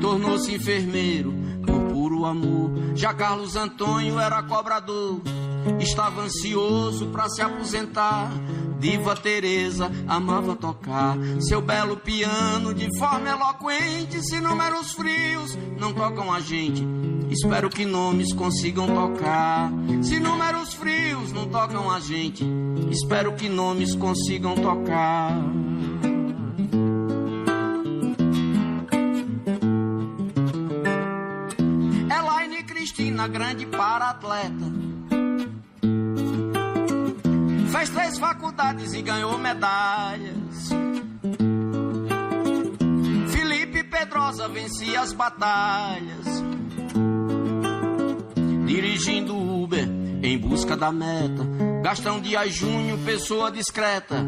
tornou-se 0.00 0.54
enfermeiro 0.54 1.34
por 1.66 1.80
puro 1.92 2.24
amor. 2.24 2.70
Já 2.94 3.12
Carlos 3.12 3.56
Antônio 3.56 4.20
era 4.20 4.44
cobrador, 4.44 5.20
estava 5.80 6.22
ansioso 6.22 7.06
para 7.06 7.28
se 7.28 7.42
aposentar. 7.42 8.30
Diva 8.78 9.16
Teresa 9.16 9.90
amava 10.06 10.54
tocar 10.54 11.16
seu 11.40 11.60
belo 11.60 11.96
piano 11.96 12.74
de 12.74 12.96
forma 12.98 13.28
eloquente. 13.28 14.22
Se 14.22 14.40
números 14.40 14.92
frios 14.92 15.56
não 15.78 15.92
tocam 15.92 16.32
a 16.32 16.40
gente, 16.40 16.86
espero 17.30 17.70
que 17.70 17.84
nomes 17.84 18.32
consigam 18.32 18.86
tocar. 18.86 19.70
Se 20.02 20.20
números 20.20 20.74
frios 20.74 21.32
não 21.32 21.48
tocam 21.48 21.90
a 21.90 22.00
gente, 22.00 22.44
espero 22.90 23.32
que 23.34 23.48
nomes 23.48 23.94
consigam 23.94 24.54
tocar. 24.54 25.32
Elaine 32.10 32.62
Cristina, 32.64 33.26
grande 33.26 33.66
para 33.66 34.10
atleta. 34.10 34.75
Fez 37.70 37.90
três 37.90 38.18
faculdades 38.18 38.92
e 38.94 39.02
ganhou 39.02 39.36
medalhas. 39.38 40.68
Felipe 43.30 43.84
Pedrosa 43.84 44.48
vencia 44.48 45.00
as 45.00 45.12
batalhas. 45.12 46.26
Dirigindo 48.66 49.36
Uber 49.36 49.88
em 50.22 50.38
busca 50.38 50.76
da 50.76 50.90
meta. 50.90 51.44
Gastão 51.82 52.20
Dias 52.20 52.54
Júnior, 52.54 52.98
pessoa 53.04 53.50
discreta. 53.50 54.24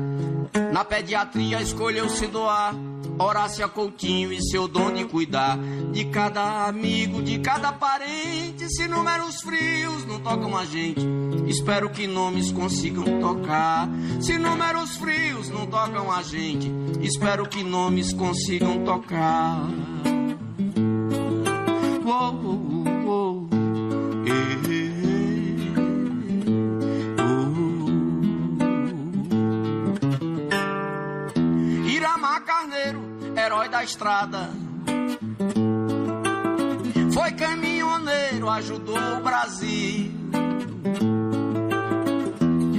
Na 0.73 0.85
pediatria 0.85 1.61
escolheu 1.61 2.09
se 2.09 2.27
doar. 2.27 2.75
Horácia 3.21 3.67
Coutinho 3.67 4.33
e 4.33 4.41
seu 4.41 4.69
dom 4.69 4.93
de 4.93 5.05
cuidar 5.05 5.59
de 5.93 6.05
cada 6.05 6.67
amigo, 6.67 7.21
de 7.21 7.41
cada 7.41 7.73
parente. 7.73 8.69
Se 8.69 8.87
números 8.87 9.41
frios 9.43 10.07
não 10.07 10.21
tocam 10.21 10.57
a 10.57 10.65
gente, 10.65 11.01
espero 11.49 11.91
que 11.91 12.07
nomes 12.07 12.53
consigam 12.53 13.19
tocar. 13.19 13.89
Se 14.21 14.39
números 14.39 14.97
frios 14.97 15.49
não 15.49 15.67
tocam 15.67 16.13
a 16.13 16.23
gente, 16.23 16.71
espero 17.01 17.49
que 17.49 17.65
nomes 17.65 18.13
consigam 18.13 18.85
tocar. 18.85 19.69
Estrada. 33.89 34.51
Foi 37.13 37.33
caminhoneiro, 37.33 38.49
ajudou 38.51 38.99
o 39.17 39.23
Brasil. 39.23 40.13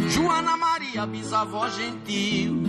Joana 0.07 0.55
Maria, 0.55 1.05
bisavó 1.07 1.67
gentil. 1.67 2.61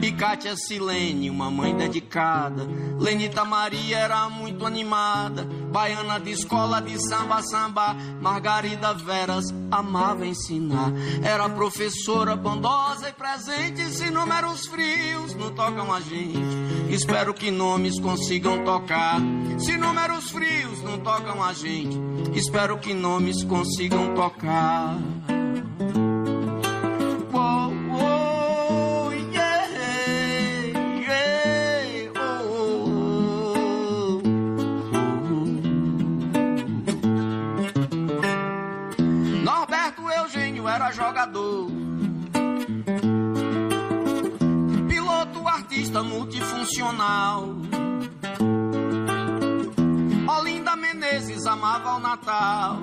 E 0.00 0.12
Cátia 0.12 0.56
Silene, 0.56 1.28
uma 1.28 1.50
mãe 1.50 1.76
dedicada. 1.76 2.66
Lenita 2.98 3.44
Maria 3.44 3.98
era 3.98 4.28
muito 4.30 4.66
animada. 4.66 5.46
Baiana 5.72 6.20
de 6.20 6.32
escola 6.32 6.82
de 6.82 6.98
samba, 7.08 7.42
samba. 7.42 7.96
Margarida 8.20 8.92
Veras 8.92 9.46
amava 9.70 10.26
ensinar. 10.26 10.92
Era 11.22 11.48
professora 11.48 12.36
bondosa 12.36 13.08
e 13.08 13.12
presente. 13.12 13.82
Se 13.90 14.10
números 14.10 14.66
frios 14.66 15.34
não 15.34 15.50
tocam 15.52 15.90
a 15.90 16.00
gente, 16.00 16.38
espero 16.90 17.32
que 17.32 17.50
nomes 17.50 17.98
consigam 17.98 18.62
tocar. 18.64 19.18
Se 19.58 19.78
números 19.78 20.30
frios 20.30 20.82
não 20.82 20.98
tocam 20.98 21.42
a 21.42 21.54
gente, 21.54 21.98
espero 22.34 22.76
que 22.78 22.92
nomes 22.92 23.42
consigam 23.42 24.14
tocar. 24.14 24.98
Amava 51.62 51.94
o 51.94 52.00
Natal. 52.00 52.78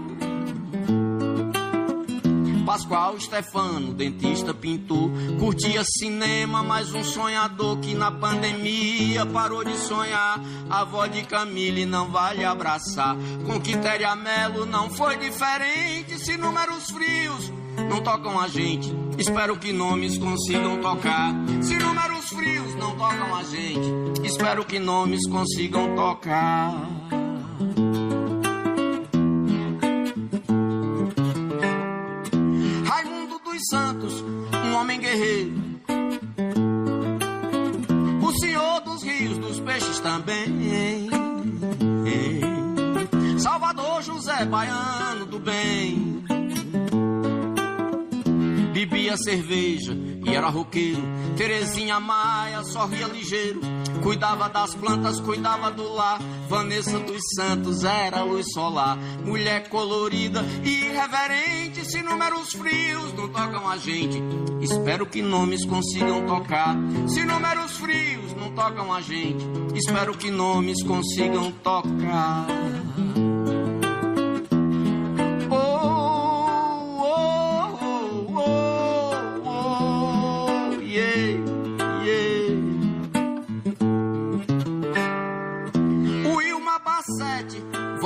Pascoal 2.65 3.19
Stefano, 3.19 3.93
dentista, 3.93 4.53
pintor, 4.53 5.09
curtia 5.37 5.83
cinema, 5.83 6.63
mais 6.63 6.93
um 6.93 7.03
sonhador 7.03 7.79
que 7.79 7.93
na 7.93 8.09
pandemia 8.09 9.25
parou 9.25 9.65
de 9.65 9.75
sonhar. 9.75 10.39
A 10.69 10.81
avó 10.81 11.07
de 11.07 11.23
Camille 11.23 11.85
não 11.85 12.09
vale 12.09 12.45
abraçar. 12.45 13.17
Com 13.45 13.59
Quitéria 13.59 14.15
Melo 14.15 14.65
não 14.65 14.89
foi 14.89 15.17
diferente. 15.17 16.17
Se 16.19 16.37
números 16.37 16.89
frios 16.89 17.51
não 17.89 18.01
tocam 18.01 18.39
a 18.39 18.47
gente, 18.47 18.95
espero 19.17 19.57
que 19.57 19.73
nomes 19.73 20.17
consigam 20.17 20.79
tocar. 20.79 21.33
Se 21.61 21.75
números 21.75 22.29
frios 22.29 22.75
não 22.75 22.95
tocam 22.95 23.35
a 23.35 23.43
gente, 23.43 24.25
espero 24.25 24.63
que 24.63 24.79
nomes 24.79 25.27
consigam 25.27 25.95
tocar. 25.97 26.98
Homem 34.79 34.99
guerreiro. 34.99 35.53
O 38.21 38.39
Senhor 38.39 38.81
dos 38.81 39.03
Rios, 39.03 39.37
dos 39.37 39.59
Peixes 39.59 39.99
também. 39.99 41.09
Salvador 43.39 44.01
José, 44.01 44.45
baiano 44.45 45.25
do 45.25 45.39
bem. 45.39 46.18
Bebia 48.79 49.17
cerveja 49.17 49.91
e 50.25 50.33
era 50.33 50.47
roqueiro. 50.47 51.01
Terezinha 51.35 51.99
Maia 51.99 52.63
sorria 52.63 53.07
ligeiro. 53.07 53.59
Cuidava 54.01 54.47
das 54.47 54.73
plantas, 54.73 55.19
cuidava 55.19 55.69
do 55.69 55.83
lar. 55.93 56.17
Vanessa 56.47 56.97
dos 56.97 57.21
Santos 57.35 57.83
era 57.83 58.23
luz 58.23 58.45
solar. 58.53 58.97
Mulher 59.25 59.67
colorida 59.67 60.45
e 60.63 60.85
irreverente. 60.85 61.91
Se 61.91 62.01
números 62.01 62.53
frios 62.53 63.13
não 63.15 63.27
tocam 63.27 63.67
a 63.67 63.75
gente, 63.75 64.23
espero 64.61 65.05
que 65.05 65.21
nomes 65.21 65.65
consigam 65.65 66.25
tocar. 66.25 66.73
Se 67.09 67.25
números 67.25 67.75
frios 67.75 68.33
não 68.33 68.49
tocam 68.53 68.93
a 68.93 69.01
gente, 69.01 69.45
espero 69.75 70.15
que 70.15 70.31
nomes 70.31 70.81
consigam 70.83 71.51
tocar. 71.51 72.47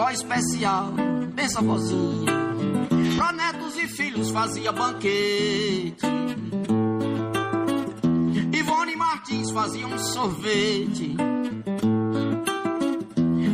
Voz 0.04 0.20
especial, 0.20 0.92
pensa 1.34 1.62
vozinha. 1.62 2.30
Pra 3.16 3.32
netos 3.32 3.78
e 3.78 3.88
filhos 3.88 4.32
fazia 4.32 4.70
banquete. 4.74 6.06
Ivone 8.52 8.98
Martins 8.98 9.50
fazia 9.52 9.88
um 9.88 9.98
sorvete. 9.98 11.16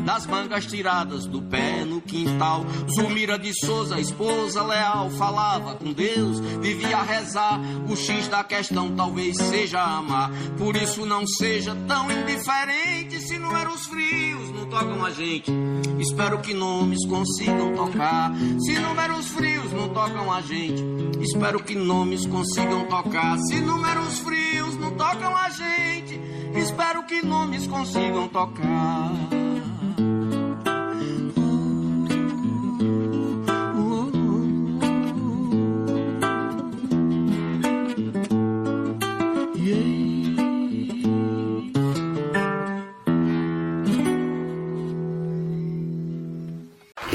Das 0.04 0.24
as 0.24 0.26
mangas 0.26 0.66
tiradas 0.66 1.28
do 1.28 1.40
pé 1.40 1.86
no 1.86 2.02
quintal. 2.02 2.66
Zulmira 2.96 3.38
de 3.38 3.54
Souza, 3.64 4.00
esposa 4.00 4.64
leal, 4.64 5.12
falava 5.12 5.76
com 5.76 5.94
Deus, 5.94 6.40
vivia 6.40 6.98
a 6.98 7.04
rezar. 7.04 7.62
O 7.88 7.96
X 7.96 8.28
da 8.28 8.44
questão 8.44 8.96
talvez 8.96 9.38
seja 9.38 9.80
amar. 9.80 10.32
Por 10.58 10.76
isso 10.76 11.06
não 11.06 11.28
seja 11.28 11.78
tão 11.88 12.12
indiferente 12.12 13.22
se 13.22 13.38
números 13.38 13.86
frios 13.86 14.29
não 14.29 14.29
tocam 14.70 15.04
a 15.04 15.10
gente. 15.12 15.52
Espero 16.00 16.40
que 16.40 16.54
nomes 16.54 17.06
consigam 17.08 17.76
tocar. 17.76 18.32
Se 18.60 18.80
números 18.80 19.28
frios 19.28 19.72
não 19.74 19.90
tocam 19.90 20.32
a 20.32 20.42
gente, 20.42 20.84
espero 21.22 21.62
que 21.64 21.76
nomes 21.76 22.26
consigam 22.26 22.86
tocar. 22.86 23.38
Se 23.40 23.60
números 23.60 24.20
frios 24.20 24.78
não 24.78 24.92
tocam 24.92 25.36
a 25.36 25.50
gente, 25.50 26.20
espero 26.56 27.04
que 27.04 27.26
nomes 27.26 27.68
consigam 27.68 28.28
tocar. 28.28 29.39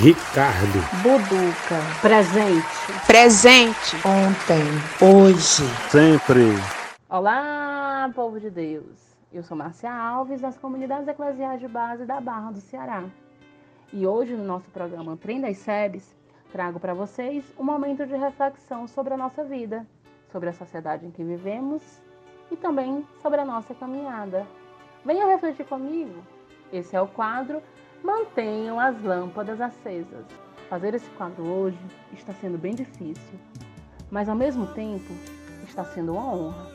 Ricardo. 0.04 0.80
Buduca. 1.02 1.80
Presente. 2.02 3.06
Presente. 3.06 3.96
Ontem. 4.06 4.62
Hoje. 5.00 5.64
Sempre. 5.88 6.42
Olá, 7.08 8.12
povo 8.14 8.38
de 8.38 8.50
Deus. 8.50 9.16
Eu 9.32 9.42
sou 9.42 9.56
Márcia 9.56 9.90
Alves, 9.90 10.42
das 10.42 10.58
comunidades 10.58 11.08
eclesiais 11.08 11.58
de 11.58 11.68
base 11.68 12.04
da 12.04 12.20
Barra 12.20 12.50
do 12.50 12.60
Ceará. 12.60 13.04
E 13.94 14.06
hoje, 14.06 14.34
no 14.34 14.44
nosso 14.44 14.70
programa 14.70 15.16
Trem 15.16 15.40
das 15.40 15.56
Sebes, 15.56 16.14
trago 16.52 16.78
para 16.78 16.92
vocês 16.92 17.42
um 17.58 17.64
momento 17.64 18.04
de 18.04 18.14
reflexão 18.14 18.86
sobre 18.86 19.14
a 19.14 19.16
nossa 19.16 19.42
vida, 19.42 19.86
sobre 20.30 20.50
a 20.50 20.52
sociedade 20.52 21.06
em 21.06 21.10
que 21.10 21.24
vivemos 21.24 21.80
e 22.50 22.56
também 22.56 23.06
sobre 23.22 23.40
a 23.40 23.44
nossa 23.46 23.74
caminhada. 23.74 24.46
Venham 25.02 25.30
refletir 25.30 25.64
comigo. 25.64 26.22
Esse 26.70 26.94
é 26.94 27.00
o 27.00 27.08
quadro 27.08 27.62
Mantenham 28.04 28.78
as 28.78 29.02
lâmpadas 29.02 29.58
acesas. 29.62 30.26
Fazer 30.68 30.92
esse 30.92 31.08
quadro 31.12 31.42
hoje 31.42 31.78
está 32.12 32.34
sendo 32.34 32.58
bem 32.58 32.74
difícil, 32.74 33.40
mas 34.10 34.28
ao 34.28 34.36
mesmo 34.36 34.66
tempo 34.74 35.10
está 35.66 35.82
sendo 35.86 36.12
uma 36.12 36.34
honra. 36.34 36.70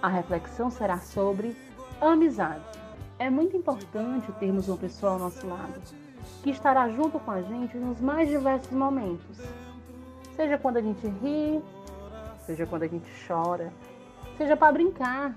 A 0.00 0.06
reflexão 0.06 0.70
será 0.70 0.98
sobre 0.98 1.56
amizade. 2.00 2.62
É 3.18 3.28
muito 3.28 3.56
importante 3.56 4.30
termos 4.38 4.68
uma 4.68 4.76
pessoa 4.76 5.14
ao 5.14 5.18
nosso 5.18 5.44
lado 5.48 5.80
que 6.44 6.50
estará 6.50 6.88
junto 6.90 7.18
com 7.18 7.32
a 7.32 7.42
gente 7.42 7.76
nos 7.76 8.00
mais 8.00 8.28
diversos 8.28 8.70
momentos. 8.70 9.38
Seja 10.36 10.56
quando 10.58 10.76
a 10.76 10.80
gente 10.80 11.04
ri, 11.08 11.60
seja 12.46 12.66
quando 12.66 12.84
a 12.84 12.88
gente 12.88 13.10
chora, 13.26 13.72
seja 14.38 14.56
para 14.56 14.72
brincar 14.72 15.36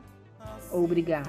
ou 0.72 0.88
brigar. 0.88 1.26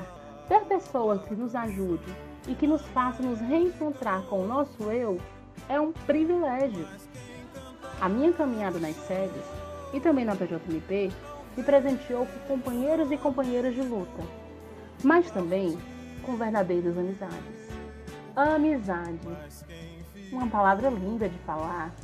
Ter 0.48 0.60
pessoas 0.66 1.22
que 1.22 1.34
nos 1.34 1.54
ajude 1.54 2.14
e 2.48 2.54
que 2.54 2.66
nos 2.66 2.82
faça 2.88 3.22
nos 3.22 3.40
reencontrar 3.40 4.22
com 4.22 4.42
o 4.42 4.46
nosso 4.46 4.90
eu 4.90 5.18
é 5.68 5.80
um 5.80 5.92
privilégio. 5.92 6.86
A 8.00 8.08
minha 8.08 8.32
caminhada 8.32 8.78
nas 8.78 8.96
sedes 8.96 9.42
e 9.92 10.00
também 10.00 10.24
na 10.24 10.36
PJMP 10.36 11.10
me 11.56 11.62
presenteou 11.62 12.26
com 12.26 12.56
companheiros 12.56 13.10
e 13.10 13.16
companheiras 13.16 13.74
de 13.74 13.82
luta, 13.82 14.22
mas 15.02 15.30
também 15.30 15.78
com 16.22 16.36
verdadeiras 16.36 16.96
amizades. 16.98 17.66
Amizade, 18.34 19.18
uma 20.30 20.46
palavra 20.46 20.90
linda 20.90 21.28
de 21.28 21.38
falar 21.38 21.94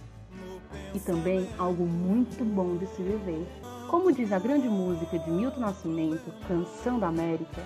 e 0.94 1.00
também 1.00 1.48
algo 1.58 1.84
muito 1.84 2.42
bom 2.44 2.76
de 2.76 2.86
se 2.86 3.02
viver. 3.02 3.46
Como 3.88 4.10
diz 4.10 4.32
a 4.32 4.38
grande 4.38 4.68
música 4.68 5.18
de 5.18 5.30
Milton 5.30 5.60
Nascimento, 5.60 6.32
Canção 6.48 6.98
da 6.98 7.08
América, 7.08 7.62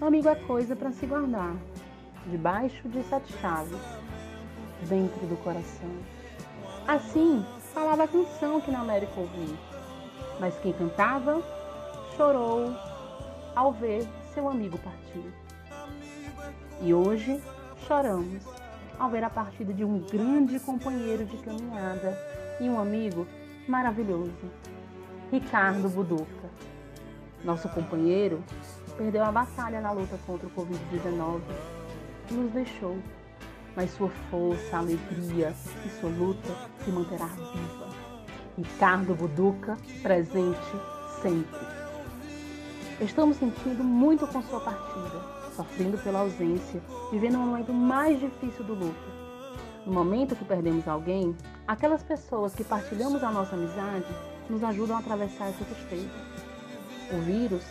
amigo 0.00 0.28
é 0.28 0.34
coisa 0.34 0.74
para 0.74 0.90
se 0.90 1.04
guardar, 1.04 1.54
debaixo 2.26 2.88
de 2.88 3.02
sete 3.04 3.32
chaves, 3.40 3.80
dentro 4.88 5.26
do 5.26 5.36
coração. 5.42 5.90
Assim 6.86 7.44
falava 7.72 8.04
a 8.04 8.08
canção 8.08 8.60
que 8.60 8.70
na 8.70 8.80
América 8.80 9.12
ouvi, 9.18 9.56
mas 10.40 10.58
quem 10.60 10.72
cantava 10.72 11.42
chorou 12.16 12.74
ao 13.54 13.72
ver 13.72 14.06
seu 14.32 14.48
amigo 14.48 14.78
partir. 14.78 15.32
E 16.80 16.92
hoje 16.92 17.42
choramos 17.86 18.44
ao 18.98 19.10
ver 19.10 19.24
a 19.24 19.30
partida 19.30 19.72
de 19.72 19.84
um 19.84 20.00
grande 20.00 20.58
companheiro 20.60 21.24
de 21.24 21.36
caminhada 21.38 22.18
e 22.60 22.68
um 22.68 22.78
amigo 22.78 23.26
maravilhoso, 23.66 24.50
Ricardo 25.30 25.88
Buduca. 25.88 26.50
Nosso 27.44 27.68
companheiro 27.68 28.42
perdeu 28.96 29.24
a 29.24 29.32
batalha 29.32 29.80
na 29.80 29.90
luta 29.90 30.18
contra 30.26 30.46
o 30.46 30.50
Covid-19 30.50 31.40
nos 32.32 32.52
deixou, 32.52 32.96
mas 33.76 33.90
sua 33.90 34.08
força, 34.30 34.76
alegria 34.76 35.54
e 35.84 35.88
sua 36.00 36.10
luta 36.10 36.54
se 36.84 36.90
manterá 36.90 37.26
viva. 37.26 37.88
Ricardo 38.56 39.14
Buduca, 39.14 39.76
presente 40.02 40.58
sempre. 41.20 41.60
Estamos 43.00 43.36
sentindo 43.36 43.82
muito 43.82 44.26
com 44.28 44.40
sua 44.42 44.60
partida, 44.60 45.20
sofrendo 45.56 45.98
pela 45.98 46.20
ausência, 46.20 46.80
vivendo 47.10 47.38
um 47.38 47.46
momento 47.46 47.72
mais 47.72 48.20
difícil 48.20 48.64
do 48.64 48.74
luto. 48.74 49.14
No 49.84 49.92
momento 49.92 50.36
que 50.36 50.44
perdemos 50.44 50.86
alguém, 50.86 51.36
aquelas 51.66 52.02
pessoas 52.02 52.54
que 52.54 52.62
partilhamos 52.62 53.22
a 53.24 53.30
nossa 53.30 53.56
amizade 53.56 54.06
nos 54.48 54.62
ajudam 54.62 54.96
a 54.96 55.00
atravessar 55.00 55.48
essa 55.48 55.64
tristeza. 55.64 56.08
O 57.12 57.20
vírus 57.22 57.64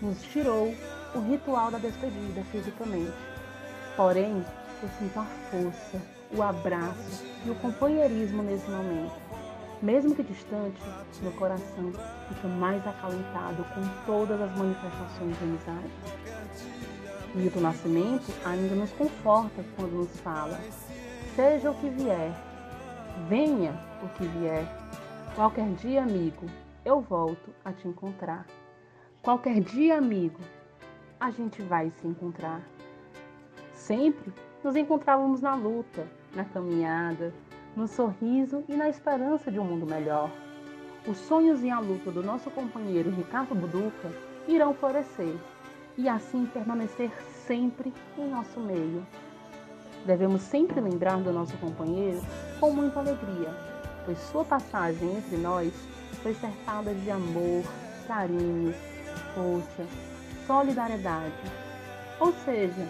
nos 0.00 0.22
tirou 0.22 0.74
o 1.14 1.20
ritual 1.20 1.70
da 1.70 1.78
despedida 1.78 2.42
fisicamente 2.50 3.31
Porém, 3.96 4.44
eu 4.82 4.88
sinto 4.98 5.18
a 5.18 5.24
força, 5.50 6.00
o 6.34 6.42
abraço 6.42 7.24
e 7.44 7.50
o 7.50 7.54
companheirismo 7.56 8.42
nesse 8.42 8.70
momento. 8.70 9.20
Mesmo 9.82 10.14
que 10.14 10.22
distante, 10.22 10.80
meu 11.20 11.32
coração 11.32 11.92
fica 12.28 12.48
mais 12.48 12.86
acalentado 12.86 13.64
com 13.74 14.06
todas 14.06 14.40
as 14.40 14.56
manifestações 14.56 15.36
de 15.36 15.44
amizade. 15.44 15.90
Milton 17.34 17.60
Nascimento 17.60 18.32
ainda 18.44 18.74
nos 18.74 18.92
conforta 18.92 19.64
quando 19.76 19.92
nos 19.92 20.20
fala: 20.20 20.58
seja 21.34 21.70
o 21.70 21.74
que 21.74 21.88
vier, 21.90 22.32
venha 23.28 23.74
o 24.02 24.08
que 24.10 24.24
vier, 24.24 24.66
qualquer 25.34 25.68
dia, 25.74 26.02
amigo, 26.02 26.46
eu 26.84 27.00
volto 27.00 27.50
a 27.64 27.72
te 27.72 27.88
encontrar. 27.88 28.46
Qualquer 29.22 29.60
dia, 29.60 29.98
amigo, 29.98 30.40
a 31.18 31.30
gente 31.30 31.62
vai 31.62 31.90
se 32.00 32.06
encontrar. 32.06 32.60
Sempre 33.82 34.32
nos 34.62 34.76
encontrávamos 34.76 35.40
na 35.40 35.56
luta, 35.56 36.06
na 36.36 36.44
caminhada, 36.44 37.34
no 37.74 37.88
sorriso 37.88 38.62
e 38.68 38.76
na 38.76 38.88
esperança 38.88 39.50
de 39.50 39.58
um 39.58 39.64
mundo 39.64 39.84
melhor. 39.84 40.30
Os 41.04 41.16
sonhos 41.16 41.64
e 41.64 41.70
a 41.70 41.80
luta 41.80 42.12
do 42.12 42.22
nosso 42.22 42.48
companheiro 42.52 43.10
Ricardo 43.10 43.56
Buduca 43.56 44.08
irão 44.46 44.72
florescer 44.72 45.34
e 45.98 46.08
assim 46.08 46.46
permanecer 46.46 47.10
sempre 47.44 47.92
em 48.16 48.28
nosso 48.28 48.60
meio. 48.60 49.04
Devemos 50.06 50.42
sempre 50.42 50.80
lembrar 50.80 51.16
do 51.16 51.32
nosso 51.32 51.56
companheiro 51.58 52.22
com 52.60 52.70
muita 52.72 53.00
alegria, 53.00 53.52
pois 54.04 54.18
sua 54.30 54.44
passagem 54.44 55.16
entre 55.16 55.36
nós 55.38 55.72
foi 56.22 56.34
cercada 56.34 56.94
de 56.94 57.10
amor, 57.10 57.64
carinho, 58.06 58.72
força, 59.34 59.84
solidariedade. 60.46 61.34
Ou 62.20 62.32
seja, 62.44 62.88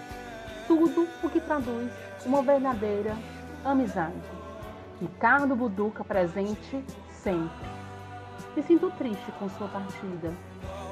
tudo 0.66 1.08
o 1.22 1.30
que 1.30 1.40
traduz 1.40 1.90
uma 2.24 2.42
verdadeira 2.42 3.16
amizade. 3.64 4.14
Ricardo 5.00 5.56
Buduca 5.56 6.04
presente 6.04 6.84
sempre. 7.10 7.68
Me 8.54 8.62
sinto 8.62 8.90
triste 8.92 9.32
com 9.38 9.48
sua 9.48 9.68
partida, 9.68 10.32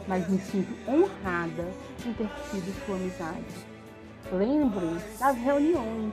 mas 0.09 0.29
me 0.29 0.39
sinto 0.39 0.73
honrada 0.91 1.69
em 2.05 2.13
ter 2.15 2.29
tido 2.51 2.87
sua 2.87 2.97
amizade. 2.97 3.67
Lembre 4.33 4.99
das 5.19 5.37
reuniões, 5.37 6.13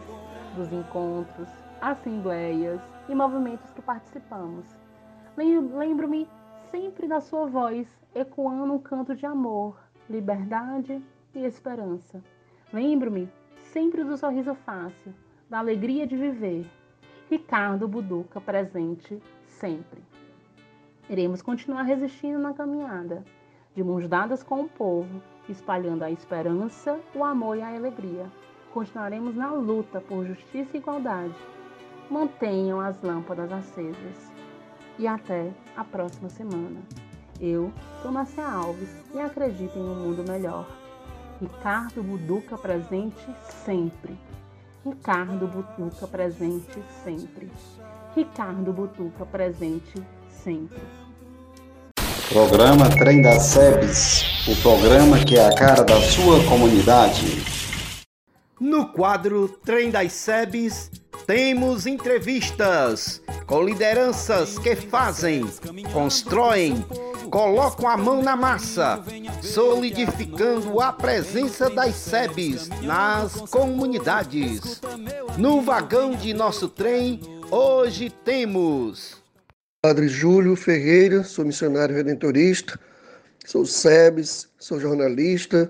dos 0.55 0.71
encontros, 0.71 1.47
assembleias 1.81 2.81
e 3.07 3.15
movimentos 3.15 3.71
que 3.71 3.81
participamos. 3.81 4.65
Lembro-me 5.37 6.27
sempre 6.71 7.07
da 7.07 7.21
sua 7.21 7.45
voz 7.45 7.87
ecoando 8.13 8.73
um 8.73 8.79
canto 8.79 9.15
de 9.15 9.25
amor, 9.25 9.77
liberdade 10.09 11.01
e 11.33 11.45
esperança. 11.45 12.21
Lembro-me 12.73 13.29
sempre 13.77 14.03
do 14.03 14.17
sorriso 14.17 14.55
fácil, 14.55 15.13
da 15.47 15.59
alegria 15.59 16.07
de 16.07 16.17
viver. 16.17 16.65
Ricardo 17.29 17.87
Buduca 17.87 18.41
presente 18.41 19.21
sempre. 19.45 20.01
Iremos 21.07 21.43
continuar 21.43 21.83
resistindo 21.83 22.39
na 22.39 22.55
caminhada, 22.55 23.23
de 23.75 23.83
mãos 23.83 24.07
dadas 24.07 24.41
com 24.41 24.61
o 24.61 24.67
povo, 24.67 25.21
espalhando 25.47 26.01
a 26.01 26.09
esperança, 26.09 26.99
o 27.13 27.23
amor 27.23 27.55
e 27.55 27.61
a 27.61 27.75
alegria, 27.75 28.25
continuaremos 28.73 29.35
na 29.35 29.51
luta 29.51 30.01
por 30.01 30.25
justiça 30.25 30.75
e 30.75 30.79
igualdade. 30.79 31.35
Mantenham 32.09 32.81
as 32.81 32.99
lâmpadas 33.03 33.51
acesas. 33.51 34.31
E 34.97 35.05
até 35.05 35.53
a 35.75 35.83
próxima 35.83 36.29
semana. 36.29 36.81
Eu 37.39 37.71
sou 38.01 38.11
Márcia 38.11 38.43
Alves 38.43 38.89
e 39.13 39.19
acredito 39.19 39.77
em 39.77 39.83
um 39.83 39.93
mundo 39.93 40.27
melhor. 40.27 40.65
Ricardo 41.39 42.01
Buduca 42.01 42.57
presente 42.57 43.23
sempre. 43.63 44.17
Ricardo 44.83 45.45
Butuca 45.45 46.07
presente 46.07 46.81
sempre. 47.03 47.51
Ricardo 48.15 48.73
Butuca 48.73 49.23
presente 49.23 50.03
sempre. 50.43 50.81
Programa 52.27 52.89
Trem 52.89 53.21
das 53.21 53.43
SEBS, 53.43 54.47
o 54.47 54.61
programa 54.63 55.23
que 55.23 55.37
é 55.37 55.45
a 55.45 55.53
cara 55.53 55.83
da 55.83 56.01
sua 56.01 56.43
comunidade. 56.45 57.43
No 58.59 58.91
quadro 58.91 59.47
Trem 59.63 59.91
das 59.91 60.13
SEBs, 60.13 60.89
temos 61.27 61.85
entrevistas 61.85 63.21
com 63.45 63.61
lideranças 63.61 64.57
que 64.57 64.77
fazem, 64.77 65.45
constroem, 65.91 66.81
colocam 67.29 67.89
a 67.89 67.97
mão 67.97 68.23
na 68.23 68.37
massa, 68.37 69.03
solidificando 69.41 70.79
a 70.79 70.93
presença 70.93 71.69
das 71.69 71.95
SEBs 71.95 72.69
nas 72.81 73.33
comunidades. 73.51 74.81
No 75.37 75.61
vagão 75.61 76.11
de 76.11 76.33
nosso 76.33 76.69
trem, 76.69 77.19
hoje 77.51 78.09
temos. 78.09 79.21
Padre 79.81 80.07
Júlio 80.07 80.55
Ferreira, 80.55 81.25
sou 81.25 81.43
missionário 81.43 81.93
redentorista, 81.93 82.79
sou 83.45 83.65
SEBS, 83.65 84.47
sou 84.57 84.79
jornalista, 84.79 85.69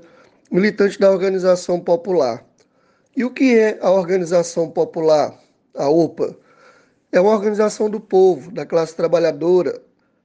militante 0.52 1.00
da 1.00 1.10
Organização 1.10 1.80
Popular. 1.80 2.46
E 3.16 3.26
o 3.26 3.32
que 3.32 3.58
é 3.58 3.80
a 3.82 3.90
Organização 3.90 4.70
Popular, 4.70 5.47
a 5.78 5.90
OPA? 5.90 6.36
É 7.12 7.22
uma 7.22 7.32
organização 7.32 7.90
do 7.90 8.00
povo, 8.00 8.52
da 8.52 8.66
classe 8.66 8.96
trabalhadora, 8.96 9.82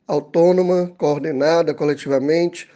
autônoma, 0.07 0.93
coordenada 0.99 1.73
coletivamente, 1.73 2.69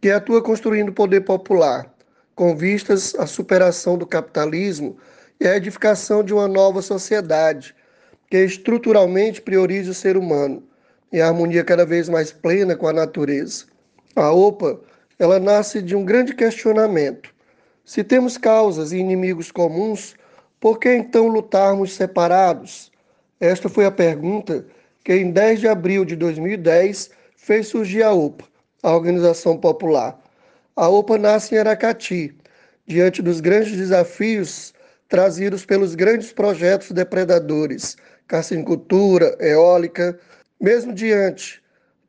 que 0.00 0.10
atua 0.10 0.42
construindo 0.42 0.92
poder 0.92 1.20
popular, 1.22 1.92
com 2.34 2.56
vistas 2.56 3.14
à 3.16 3.26
superação 3.26 3.98
do 3.98 4.06
capitalismo 4.06 4.96
e 5.38 5.46
à 5.46 5.56
edificação 5.56 6.24
de 6.24 6.32
uma 6.32 6.48
nova 6.48 6.80
sociedade, 6.80 7.74
que 8.30 8.38
estruturalmente 8.38 9.42
priorize 9.42 9.90
o 9.90 9.94
ser 9.94 10.16
humano, 10.16 10.62
em 11.12 11.20
harmonia 11.20 11.64
cada 11.64 11.84
vez 11.84 12.08
mais 12.08 12.32
plena 12.32 12.76
com 12.76 12.88
a 12.88 12.92
natureza. 12.92 13.64
A 14.16 14.32
OPA, 14.32 14.80
ela 15.18 15.38
nasce 15.38 15.82
de 15.82 15.94
um 15.94 16.04
grande 16.04 16.34
questionamento. 16.34 17.30
Se 17.84 18.02
temos 18.02 18.38
causas 18.38 18.92
e 18.92 18.98
inimigos 18.98 19.50
comuns, 19.50 20.14
por 20.60 20.78
que 20.78 20.94
então 20.94 21.26
lutarmos 21.26 21.94
separados? 21.94 22.92
Esta 23.40 23.68
foi 23.68 23.86
a 23.86 23.90
pergunta 23.90 24.66
que 25.02 25.14
em 25.14 25.32
10 25.32 25.60
de 25.60 25.68
abril 25.68 26.04
de 26.04 26.14
2010 26.14 27.10
fez 27.34 27.68
surgir 27.68 28.02
a 28.02 28.12
OPA, 28.12 28.44
a 28.82 28.94
Organização 28.94 29.56
Popular. 29.56 30.20
A 30.76 30.88
OPA 30.88 31.16
nasce 31.16 31.54
em 31.54 31.58
Aracati, 31.58 32.36
diante 32.86 33.22
dos 33.22 33.40
grandes 33.40 33.76
desafios 33.76 34.74
trazidos 35.08 35.64
pelos 35.64 35.94
grandes 35.94 36.32
projetos 36.32 36.92
depredadores, 36.92 37.96
carcinicultura, 38.28 39.36
eólica. 39.40 40.18
Mesmo 40.60 40.92
diante 40.92 41.62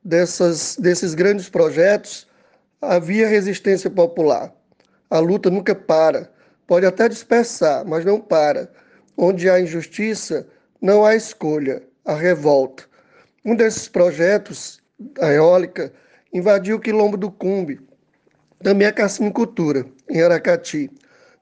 dessas, 0.04 0.76
desses 0.78 1.14
grandes 1.14 1.50
projetos, 1.50 2.28
havia 2.82 3.28
resistência 3.28 3.90
popular. 3.90 4.54
A 5.10 5.20
luta 5.20 5.50
nunca 5.50 5.74
para, 5.74 6.32
pode 6.72 6.86
até 6.86 7.10
dispersar, 7.10 7.86
mas 7.86 8.06
não 8.06 8.18
para. 8.18 8.72
Onde 9.18 9.50
há 9.50 9.60
injustiça, 9.60 10.48
não 10.82 11.04
há 11.04 11.14
escolha, 11.18 11.84
há 12.06 12.16
revolta. 12.16 12.86
Um 13.44 13.58
desses 13.58 13.90
projetos, 13.90 14.82
a 15.20 15.28
eólica, 15.34 15.92
invadiu 16.32 16.78
o 16.78 16.80
quilombo 16.80 17.18
do 17.18 17.30
Cumbe, 17.30 17.82
também 18.64 18.88
a 18.88 18.94
carcinicultura, 18.94 19.86
em 20.10 20.22
Aracati, 20.22 20.90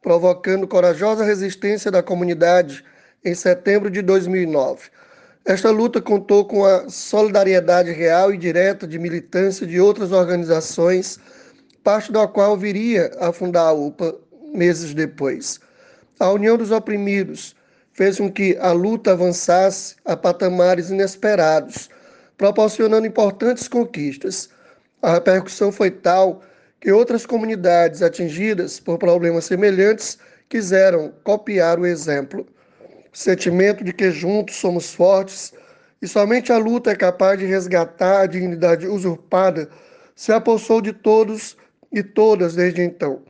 provocando 0.01 0.67
corajosa 0.67 1.23
resistência 1.23 1.91
da 1.91 2.01
comunidade 2.01 2.83
em 3.23 3.35
setembro 3.35 3.91
de 3.91 4.01
2009. 4.01 4.89
Esta 5.45 5.69
luta 5.69 6.01
contou 6.01 6.43
com 6.43 6.65
a 6.65 6.89
solidariedade 6.89 7.91
real 7.91 8.33
e 8.33 8.37
direta 8.37 8.87
de 8.87 8.97
militância 8.97 9.67
de 9.67 9.79
outras 9.79 10.11
organizações, 10.11 11.19
parte 11.83 12.11
da 12.11 12.27
qual 12.27 12.57
viria 12.57 13.11
a 13.19 13.31
fundar 13.31 13.67
a 13.67 13.73
UPA 13.73 14.27
meses 14.53 14.93
depois. 14.93 15.59
A 16.19 16.31
União 16.31 16.57
dos 16.57 16.71
Oprimidos, 16.71 17.55
fez 17.99 18.17
com 18.17 18.31
que 18.31 18.57
a 18.61 18.71
luta 18.71 19.11
avançasse 19.11 19.97
a 20.05 20.15
patamares 20.15 20.89
inesperados, 20.89 21.89
proporcionando 22.37 23.05
importantes 23.05 23.67
conquistas. 23.67 24.49
A 25.01 25.15
repercussão 25.15 25.69
foi 25.69 25.91
tal 25.91 26.41
que 26.79 26.93
outras 26.93 27.25
comunidades 27.25 28.01
atingidas 28.01 28.79
por 28.79 28.97
problemas 28.97 29.43
semelhantes 29.43 30.17
quiseram 30.47 31.13
copiar 31.25 31.77
o 31.77 31.85
exemplo. 31.85 32.47
O 33.13 33.17
sentimento 33.17 33.83
de 33.83 33.91
que 33.91 34.11
juntos 34.11 34.55
somos 34.55 34.93
fortes 34.93 35.51
e 36.01 36.07
somente 36.07 36.53
a 36.53 36.57
luta 36.57 36.91
é 36.91 36.95
capaz 36.95 37.37
de 37.37 37.45
resgatar 37.45 38.21
a 38.21 38.27
dignidade 38.27 38.87
usurpada 38.87 39.69
se 40.15 40.31
apossou 40.31 40.79
de 40.79 40.93
todos 40.93 41.57
e 41.91 42.01
todas 42.01 42.55
desde 42.55 42.81
então. 42.81 43.21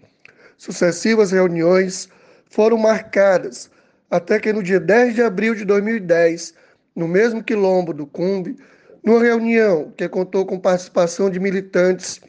Sucessivas 0.60 1.32
reuniões 1.32 2.10
foram 2.50 2.78
marcadas 2.78 3.72
até 4.12 4.38
que 4.38 4.52
no 4.52 4.62
dia 4.62 4.78
10 4.78 5.15
de 5.15 5.22
abril 5.22 5.56
de 5.56 5.63
2010, 5.63 6.54
no 6.93 7.08
mesmo 7.08 7.41
quilombo 7.41 7.93
do 7.93 8.06
Cumbe, 8.06 8.58
numa 9.02 9.24
reunião 9.24 9.93
que 9.95 10.10
contou 10.10 10.45
com 10.45 10.60
participação 10.60 11.30
de 11.30 11.39
militantes 11.39 12.19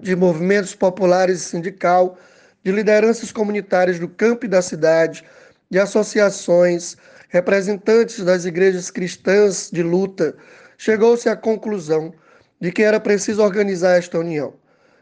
de 0.00 0.16
movimentos 0.16 0.74
populares 0.74 1.42
e 1.42 1.44
sindical, 1.44 2.16
de 2.64 2.72
lideranças 2.72 3.30
comunitárias 3.30 3.98
do 3.98 4.08
campo 4.08 4.46
e 4.46 4.48
da 4.48 4.62
cidade, 4.62 5.22
de 5.68 5.78
associações, 5.78 6.96
representantes 7.28 8.24
das 8.24 8.46
igrejas 8.46 8.90
cristãs 8.90 9.70
de 9.70 9.82
luta, 9.82 10.34
chegou-se 10.78 11.28
à 11.28 11.36
conclusão 11.36 12.14
de 12.58 12.72
que 12.72 12.82
era 12.82 12.98
preciso 12.98 13.42
organizar 13.42 13.98
esta 13.98 14.18
união. 14.18 14.54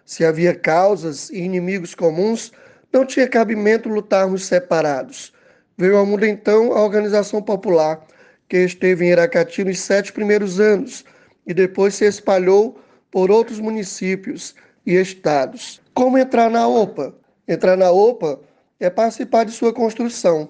Se 0.06 0.24
havia 0.24 0.54
causas 0.54 1.30
e 1.30 1.38
inimigos 1.40 1.92
comuns, 1.92 2.52
não 2.92 3.04
tinha 3.04 3.28
cabimento 3.28 3.88
lutarmos 3.88 4.46
separados. 4.46 5.34
Veio 5.76 5.96
ao 5.96 6.06
mundo 6.06 6.24
então 6.24 6.72
a 6.72 6.80
Organização 6.80 7.42
Popular, 7.42 8.06
que 8.48 8.58
esteve 8.58 9.04
em 9.04 9.10
Iracati 9.10 9.64
nos 9.64 9.80
sete 9.80 10.12
primeiros 10.12 10.60
anos 10.60 11.04
e 11.44 11.52
depois 11.52 11.96
se 11.96 12.04
espalhou 12.04 12.80
por 13.10 13.32
outros 13.32 13.58
municípios 13.58 14.54
e 14.86 14.94
estados. 14.94 15.82
Como 15.92 16.16
entrar 16.16 16.48
na 16.48 16.68
OPA? 16.68 17.12
Entrar 17.48 17.76
na 17.76 17.90
OPA 17.90 18.38
é 18.78 18.88
participar 18.88 19.44
de 19.44 19.50
sua 19.50 19.72
construção, 19.72 20.48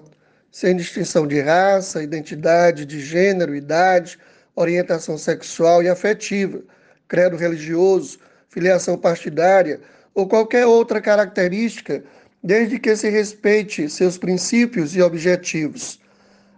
sem 0.51 0.75
distinção 0.75 1.25
de 1.25 1.41
raça, 1.41 2.03
identidade, 2.03 2.85
de 2.85 2.99
gênero, 2.99 3.55
idade, 3.55 4.19
orientação 4.55 5.17
sexual 5.17 5.81
e 5.81 5.89
afetiva, 5.89 6.61
credo 7.07 7.35
religioso, 7.35 8.19
filiação 8.49 8.97
partidária 8.97 9.79
ou 10.13 10.27
qualquer 10.27 10.65
outra 10.65 10.99
característica 10.99 12.03
desde 12.43 12.79
que 12.79 12.95
se 12.95 13.09
respeite 13.09 13.89
seus 13.89 14.17
princípios 14.17 14.95
e 14.95 15.01
objetivos. 15.01 15.99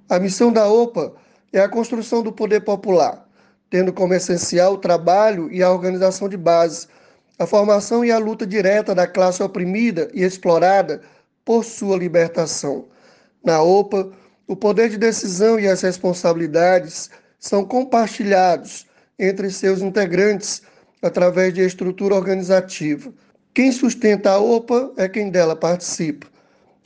A 0.08 0.20
missão 0.20 0.52
da 0.52 0.68
OPA 0.68 1.14
é 1.52 1.60
a 1.60 1.70
construção 1.70 2.22
do 2.22 2.32
poder 2.32 2.62
popular, 2.62 3.28
tendo 3.70 3.94
como 3.94 4.14
essencial 4.14 4.74
o 4.74 4.78
trabalho 4.78 5.52
e 5.52 5.64
a 5.64 5.72
organização 5.72 6.30
de 6.30 6.38
base, 6.38 6.88
a 7.38 7.46
formação 7.46 8.04
e 8.04 8.12
a 8.12 8.18
luta 8.18 8.46
direta 8.46 8.94
da 8.94 9.08
classe 9.08 9.42
oprimida 9.42 10.10
e 10.14 10.24
explorada 10.24 11.02
por 11.46 11.64
sua 11.64 11.98
libertação. 11.98 12.86
Na 13.44 13.62
OPA, 13.62 14.12
o 14.48 14.56
poder 14.56 14.90
de 14.90 14.98
decisão 14.98 15.60
e 15.60 15.68
as 15.68 15.82
responsabilidades 15.82 17.10
são 17.40 17.64
compartilhados 17.64 18.86
entre 19.18 19.50
seus 19.50 19.82
integrantes 19.82 20.62
através 21.02 21.54
de 21.54 21.62
estrutura 21.62 22.16
organizativa. 22.16 23.12
Quem 23.54 23.72
sustenta 23.72 24.32
a 24.32 24.40
OPA 24.40 24.92
é 24.98 25.08
quem 25.08 25.30
dela 25.30 25.56
participa. 25.56 26.28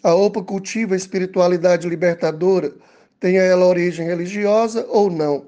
A 0.03 0.13
OPA 0.13 0.43
cultiva 0.43 0.93
a 0.93 0.97
espiritualidade 0.97 1.87
libertadora, 1.87 2.73
tenha 3.19 3.41
ela 3.41 3.65
origem 3.65 4.07
religiosa 4.07 4.85
ou 4.89 5.09
não. 5.09 5.45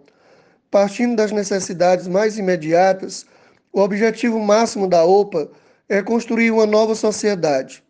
Partindo 0.72 1.16
das 1.16 1.32
necessidades 1.32 2.08
mais 2.08 2.38
imediatas, 2.38 3.26
o 3.72 3.82
objetivo 3.82 4.40
máximo 4.40 4.88
da 4.88 5.04
OPA 5.04 5.50
é 5.90 6.02
construir 6.02 6.52
uma 6.52 6.66
nova 6.66 6.96
sociedade, 6.96 7.84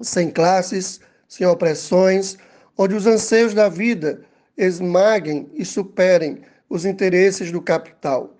sem 0.00 0.30
classes, 0.30 1.00
sem 1.28 1.46
opressões, 1.46 2.36
onde 2.76 2.94
os 2.94 3.06
anseios 3.06 3.54
da 3.54 3.68
vida 3.68 4.20
esmaguem 4.56 5.50
e 5.54 5.64
superem 5.64 6.42
os 6.68 6.84
interesses 6.84 7.50
do 7.50 7.60
capital. 7.60 8.36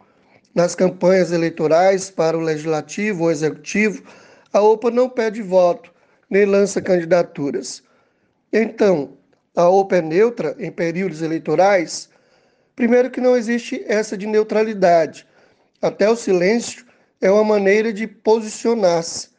Nas 0.54 0.74
campanhas 0.74 1.32
eleitorais 1.32 2.10
para 2.10 2.36
o 2.36 2.40
legislativo 2.40 3.24
ou 3.24 3.30
executivo, 3.30 4.02
a 4.52 4.60
OPA 4.60 4.90
não 4.90 5.08
pede 5.08 5.40
voto, 5.40 5.90
nem 6.28 6.44
lança 6.44 6.82
candidaturas. 6.82 7.82
Então, 8.52 9.16
a 9.56 9.66
OPA 9.68 9.96
é 9.96 10.02
neutra 10.02 10.54
em 10.58 10.70
períodos 10.70 11.22
eleitorais? 11.22 12.10
Primeiro, 12.76 13.10
que 13.10 13.20
não 13.20 13.34
existe 13.34 13.82
essa 13.86 14.16
de 14.16 14.26
neutralidade. 14.26 15.26
Até 15.80 16.08
o 16.08 16.16
silêncio 16.16 16.84
é 17.18 17.30
uma 17.30 17.44
maneira 17.44 17.90
de 17.90 18.06
posicionar-se 18.06 19.30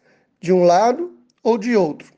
de 0.41 0.51
um 0.51 0.63
lado 0.63 1.15
ou 1.43 1.59
de 1.59 1.75
outro. 1.75 2.11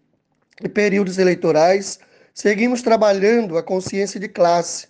Em 0.63 0.69
períodos 0.69 1.17
eleitorais, 1.17 1.99
seguimos 2.33 2.81
trabalhando 2.81 3.57
a 3.57 3.63
consciência 3.63 4.19
de 4.19 4.29
classe. 4.29 4.87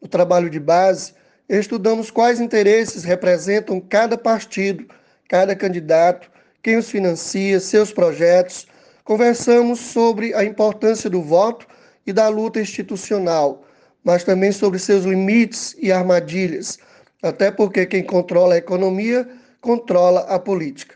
No 0.00 0.08
trabalho 0.08 0.50
de 0.50 0.60
base, 0.60 1.14
estudamos 1.48 2.10
quais 2.10 2.40
interesses 2.40 3.04
representam 3.04 3.80
cada 3.80 4.18
partido, 4.18 4.86
cada 5.28 5.54
candidato, 5.54 6.30
quem 6.62 6.76
os 6.76 6.90
financia, 6.90 7.60
seus 7.60 7.92
projetos. 7.92 8.66
Conversamos 9.04 9.78
sobre 9.78 10.34
a 10.34 10.44
importância 10.44 11.08
do 11.08 11.22
voto 11.22 11.66
e 12.06 12.12
da 12.12 12.28
luta 12.28 12.60
institucional, 12.60 13.64
mas 14.02 14.24
também 14.24 14.52
sobre 14.52 14.78
seus 14.78 15.04
limites 15.04 15.76
e 15.78 15.92
armadilhas, 15.92 16.78
até 17.22 17.50
porque 17.50 17.86
quem 17.86 18.02
controla 18.02 18.54
a 18.54 18.58
economia 18.58 19.28
controla 19.60 20.20
a 20.20 20.38
política. 20.38 20.94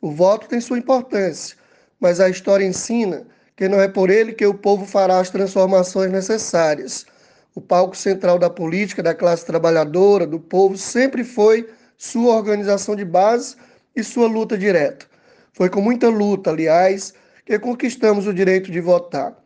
O 0.00 0.10
voto 0.10 0.48
tem 0.48 0.60
sua 0.60 0.78
importância, 0.78 1.56
mas 1.98 2.20
a 2.20 2.28
história 2.28 2.64
ensina 2.64 3.26
que 3.56 3.68
não 3.68 3.80
é 3.80 3.88
por 3.88 4.10
ele 4.10 4.32
que 4.32 4.46
o 4.46 4.54
povo 4.54 4.84
fará 4.84 5.18
as 5.18 5.30
transformações 5.30 6.10
necessárias. 6.10 7.06
O 7.54 7.60
palco 7.60 7.96
central 7.96 8.36
da 8.36 8.50
política, 8.50 9.00
da 9.00 9.14
classe 9.14 9.46
trabalhadora, 9.46 10.26
do 10.26 10.40
povo, 10.40 10.76
sempre 10.76 11.22
foi 11.22 11.68
sua 11.96 12.34
organização 12.34 12.96
de 12.96 13.04
base 13.04 13.54
e 13.94 14.02
sua 14.02 14.26
luta 14.26 14.58
direta. 14.58 15.06
Foi 15.52 15.70
com 15.70 15.80
muita 15.80 16.08
luta, 16.08 16.50
aliás, 16.50 17.14
que 17.46 17.56
conquistamos 17.60 18.26
o 18.26 18.34
direito 18.34 18.72
de 18.72 18.80
votar. 18.80 19.36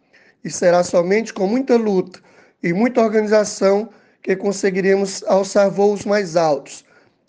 E 0.42 0.50
será 0.50 0.82
somente 0.82 1.34
com 1.34 1.46
muita 1.46 1.76
luta 1.76 2.20
e 2.62 2.72
muita 2.72 3.02
organização 3.02 3.90
que 4.22 4.34
conseguiremos 4.34 5.22
alçar 5.24 5.70
voos 5.70 6.06
mais 6.06 6.34
altos. 6.34 6.86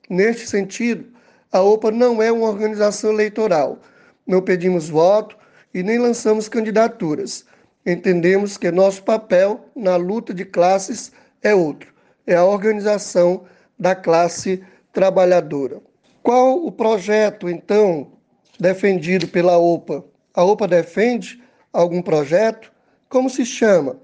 Neste 0.10 0.48
sentido, 0.48 1.06
a 1.52 1.62
OPA 1.62 1.92
não 1.92 2.24
é 2.24 2.32
uma 2.32 2.48
organização 2.48 3.12
eleitoral. 3.12 3.80
Não 4.26 4.42
pedimos 4.42 4.88
voto 4.88 5.36
e 5.74 5.84
nem 5.84 5.98
lançamos 5.98 6.48
candidaturas. 6.48 7.46
Entendemos 7.90 8.56
que 8.56 8.70
nosso 8.70 9.02
papel 9.02 9.66
na 9.76 9.96
luta 9.96 10.32
de 10.32 10.46
classes 10.46 11.12
é 11.42 11.56
outro: 11.56 11.92
é 12.28 12.36
a 12.36 12.46
organização 12.46 13.46
da 13.80 13.96
classe 13.96 14.64
trabalhadora. 14.94 15.82
Qual 16.22 16.64
o 16.64 16.72
projeto, 16.72 17.50
então, 17.50 18.12
defendido 18.60 19.28
pela 19.28 19.58
OPA? 19.58 20.06
A 20.36 20.44
OPA 20.44 20.68
defende 20.68 21.42
algum 21.74 22.00
projeto? 22.00 22.72
Como 23.10 23.28
se 23.28 23.44
chama? 23.44 24.00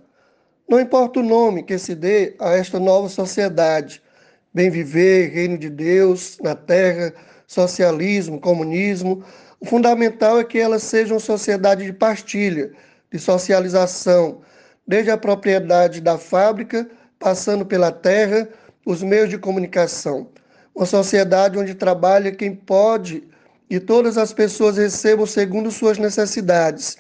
Não 0.68 0.80
importa 0.80 1.20
o 1.20 1.24
nome 1.24 1.62
que 1.62 1.78
se 1.78 1.94
dê 1.94 2.36
a 2.40 2.54
esta 2.54 2.80
nova 2.80 3.08
sociedade, 3.08 4.02
bem 4.52 4.72
viver, 4.72 5.30
reino 5.30 5.60
de 5.60 5.70
Deus 5.70 6.40
na 6.42 6.56
terra, 6.56 7.14
socialismo, 7.46 8.40
comunismo, 8.42 9.24
o 9.60 9.66
fundamental 9.68 10.40
é 10.40 10.44
que 10.44 10.58
ela 10.58 10.80
seja 10.80 11.14
uma 11.14 11.20
sociedade 11.20 11.86
de 11.86 11.94
partilha, 11.94 12.72
de 13.16 13.20
socialização, 13.22 14.42
desde 14.86 15.10
a 15.10 15.18
propriedade 15.18 16.02
da 16.02 16.18
fábrica, 16.18 16.86
passando 17.18 17.66
pela 17.66 17.90
terra, 17.90 18.50
os 18.86 19.02
meios 19.02 19.30
de 19.30 19.38
comunicação. 19.38 20.28
Uma 20.76 20.86
sociedade 20.86 21.58
onde 21.58 21.74
trabalha 21.74 22.34
quem 22.34 22.54
pode 22.54 23.24
e 23.70 23.80
todas 23.80 24.18
as 24.18 24.34
pessoas 24.34 24.76
recebam 24.76 25.26
segundo 25.26 25.72
suas 25.72 25.98
necessidades. 25.98 26.98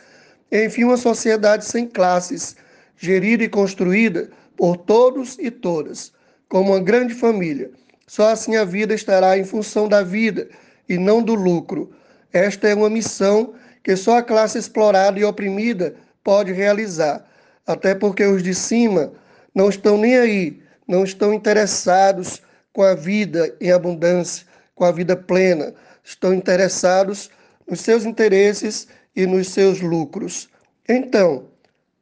Enfim, 0.49 0.86
uma 0.86 0.95
sociedade 0.95 1.65
sem 1.65 1.86
classes, 1.86 2.56
gerida 2.95 3.43
e 3.43 3.49
construída 3.49 4.30
por 4.56 4.78
todos 4.78 5.38
e 5.38 5.51
todas, 5.51 6.13
como 6.47 6.71
uma 6.71 6.80
grande 6.80 7.13
família. 7.13 7.71
Só 8.08 8.30
assim 8.30 8.56
a 8.56 8.63
vida 8.63 8.93
estará 8.93 9.38
em 9.38 9.43
função 9.43 9.89
da 9.89 10.01
vida 10.01 10.47
e 10.88 10.97
não 10.97 11.21
do 11.21 11.36
lucro. 11.36 11.91
Esta 12.32 12.69
é 12.69 12.73
uma 12.73 12.89
missão 12.89 13.54
que 13.84 13.97
só 13.97 14.19
a 14.19 14.23
classe 14.23 14.58
explorada 14.58 15.19
e 15.19 15.25
oprimida 15.25 16.04
pode 16.25 16.51
realizar, 16.51 17.23
até 17.67 17.93
porque 17.93 18.25
os 18.25 18.41
de 18.41 18.55
cima 18.55 19.13
não 19.53 19.69
estão 19.69 19.95
nem 19.95 20.17
aí, 20.17 20.61
não 20.88 21.03
estão 21.03 21.31
interessados 21.31 22.41
com 22.73 22.81
a 22.81 22.95
vida 22.95 23.55
em 23.61 23.71
abundância, 23.71 24.45
com 24.73 24.83
a 24.83 24.91
vida 24.91 25.15
plena, 25.15 25.73
estão 26.03 26.33
interessados 26.33 27.29
nos 27.69 27.79
seus 27.79 28.05
interesses 28.05 28.88
e 29.15 29.25
nos 29.27 29.49
seus 29.49 29.79
lucros. 29.79 30.49
Então, 30.89 31.45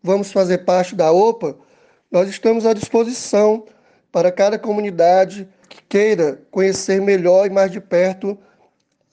vamos 0.02 0.32
fazer 0.32 0.60
parte 0.60 0.96
da 0.96 1.12
OPA? 1.12 1.56
Nós 2.10 2.30
estamos 2.30 2.66
à 2.66 2.74
disposição 2.74 3.66
para 4.10 4.32
cada 4.32 4.58
comunidade 4.58 5.48
que 5.68 5.82
queira 5.90 6.42
conhecer 6.50 7.02
melhor 7.02 7.46
e 7.46 7.50
mais 7.50 7.72
de 7.72 7.82
perto 7.82 8.38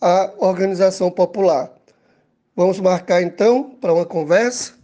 a 0.00 0.30
organização 0.38 1.10
popular. 1.10 1.70
Vamos 2.54 2.78
marcar 2.78 3.22
então 3.22 3.70
para 3.80 3.92
uma 3.92 4.06
conversa? 4.06 4.79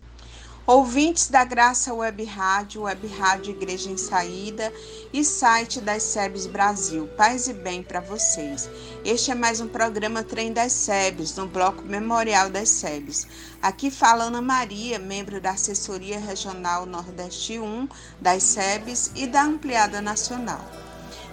Ouvintes 0.66 1.28
da 1.28 1.44
Graça 1.44 1.94
Web 1.94 2.24
Rádio, 2.24 2.82
Web 2.82 3.06
Rádio 3.06 3.52
Igreja 3.52 3.88
em 3.88 3.96
Saída 3.96 4.72
e 5.12 5.22
site 5.22 5.80
das 5.80 6.02
SEBs 6.02 6.46
Brasil. 6.46 7.06
Paz 7.16 7.46
e 7.46 7.52
bem 7.52 7.84
para 7.84 8.00
vocês. 8.00 8.68
Este 9.04 9.30
é 9.30 9.34
mais 9.36 9.60
um 9.60 9.68
programa 9.68 10.24
Trem 10.24 10.52
das 10.52 10.72
SEBs, 10.72 11.36
no 11.36 11.46
bloco 11.46 11.84
Memorial 11.84 12.50
das 12.50 12.68
SEBs. 12.68 13.28
Aqui 13.62 13.92
fala 13.92 14.24
Ana 14.24 14.42
Maria, 14.42 14.98
membro 14.98 15.40
da 15.40 15.50
Assessoria 15.50 16.18
Regional 16.18 16.84
Nordeste 16.84 17.60
1 17.60 17.88
das 18.20 18.42
SEBs 18.42 19.12
e 19.14 19.28
da 19.28 19.44
Ampliada 19.44 20.02
Nacional. 20.02 20.85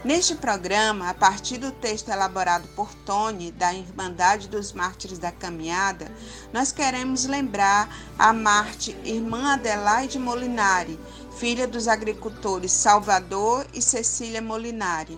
Neste 0.04 0.36
programa, 0.36 1.10
a 1.10 1.14
partir 1.14 1.58
do 1.58 1.72
texto 1.72 2.10
elaborado 2.10 2.68
por 2.76 2.94
Tony, 3.06 3.54
da 3.54 3.74
Irmandade 3.74 4.50
dos 4.50 4.74
Mártires 4.74 5.18
da 5.18 5.32
Caminhada, 5.32 6.12
nós 6.52 6.74
queremos 6.74 7.26
lembrar 7.26 7.88
a 8.20 8.34
Marte, 8.34 8.98
irmã 9.06 9.54
Adelaide 9.54 10.20
Molinari, 10.20 11.00
filha 11.38 11.66
dos 11.66 11.88
agricultores 11.88 12.74
Salvador 12.74 13.66
e 13.74 13.82
Cecília 13.82 14.42
Molinari. 14.42 15.18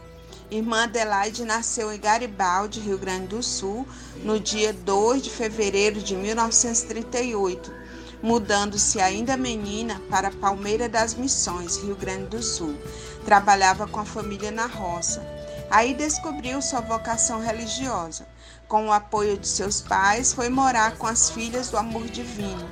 Irmã 0.51 0.83
Adelaide 0.83 1.43
nasceu 1.45 1.91
em 1.91 1.99
Garibaldi, 1.99 2.79
Rio 2.79 2.99
Grande 2.99 3.29
do 3.29 3.41
Sul, 3.41 3.87
no 4.23 4.39
dia 4.39 4.71
2 4.71 5.23
de 5.23 5.31
fevereiro 5.31 5.99
de 5.99 6.15
1938, 6.15 7.73
mudando-se 8.25 8.99
ainda 8.99 9.37
menina 9.37 10.01
para 10.09 10.31
Palmeira 10.31 10.89
das 10.89 11.13
Missões, 11.13 11.77
Rio 11.77 11.95
Grande 11.95 12.25
do 12.25 12.41
Sul 12.41 12.75
Trabalhava 13.23 13.87
com 13.87 13.99
a 13.99 14.05
família 14.05 14.51
na 14.51 14.67
roça. 14.67 15.19
Aí 15.69 15.95
descobriu 15.95 16.61
sua 16.61 16.79
vocação 16.79 17.39
religiosa. 17.39 18.27
Com 18.67 18.87
o 18.87 18.91
apoio 18.91 19.35
de 19.35 19.47
seus 19.47 19.81
pais, 19.81 20.31
foi 20.31 20.47
morar 20.47 20.97
com 20.97 21.07
as 21.07 21.31
filhas 21.31 21.69
do 21.69 21.77
amor 21.77 22.05
divino. 22.05 22.69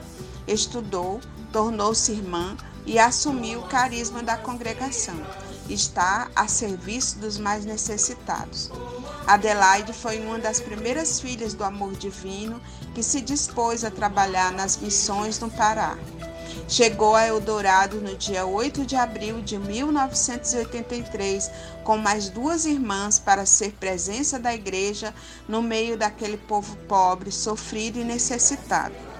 Estudou, 0.47 1.19
tornou-se 1.51 2.11
irmã 2.11 2.55
e 2.85 2.99
assumiu 2.99 3.61
o 3.61 3.67
carisma 3.67 4.21
da 4.21 4.37
congregação. 4.37 5.15
Está 5.67 6.29
a 6.35 6.47
serviço 6.47 7.17
dos 7.17 7.39
mais 7.39 7.65
necessitados. 7.65 8.69
Adelaide 9.25 9.93
foi 9.93 10.19
uma 10.19 10.37
das 10.37 10.59
primeiras 10.59 11.19
filhas 11.19 11.53
do 11.53 11.63
amor 11.63 11.93
divino 11.93 12.61
que 12.93 13.01
se 13.01 13.21
dispôs 13.21 13.85
a 13.85 13.91
trabalhar 13.91 14.51
nas 14.51 14.77
missões 14.77 15.39
no 15.39 15.49
Pará. 15.49 15.97
Chegou 16.67 17.15
a 17.15 17.25
Eldorado 17.25 18.01
no 18.01 18.15
dia 18.17 18.45
8 18.45 18.85
de 18.85 18.95
abril 18.95 19.41
de 19.41 19.57
1983 19.57 21.49
com 21.83 21.97
mais 21.97 22.29
duas 22.29 22.65
irmãs 22.65 23.17
para 23.17 23.45
ser 23.45 23.71
presença 23.73 24.37
da 24.37 24.53
igreja 24.53 25.13
no 25.47 25.61
meio 25.61 25.97
daquele 25.97 26.37
povo 26.37 26.75
pobre, 26.87 27.31
sofrido 27.31 27.99
e 27.99 28.03
necessitado. 28.03 29.12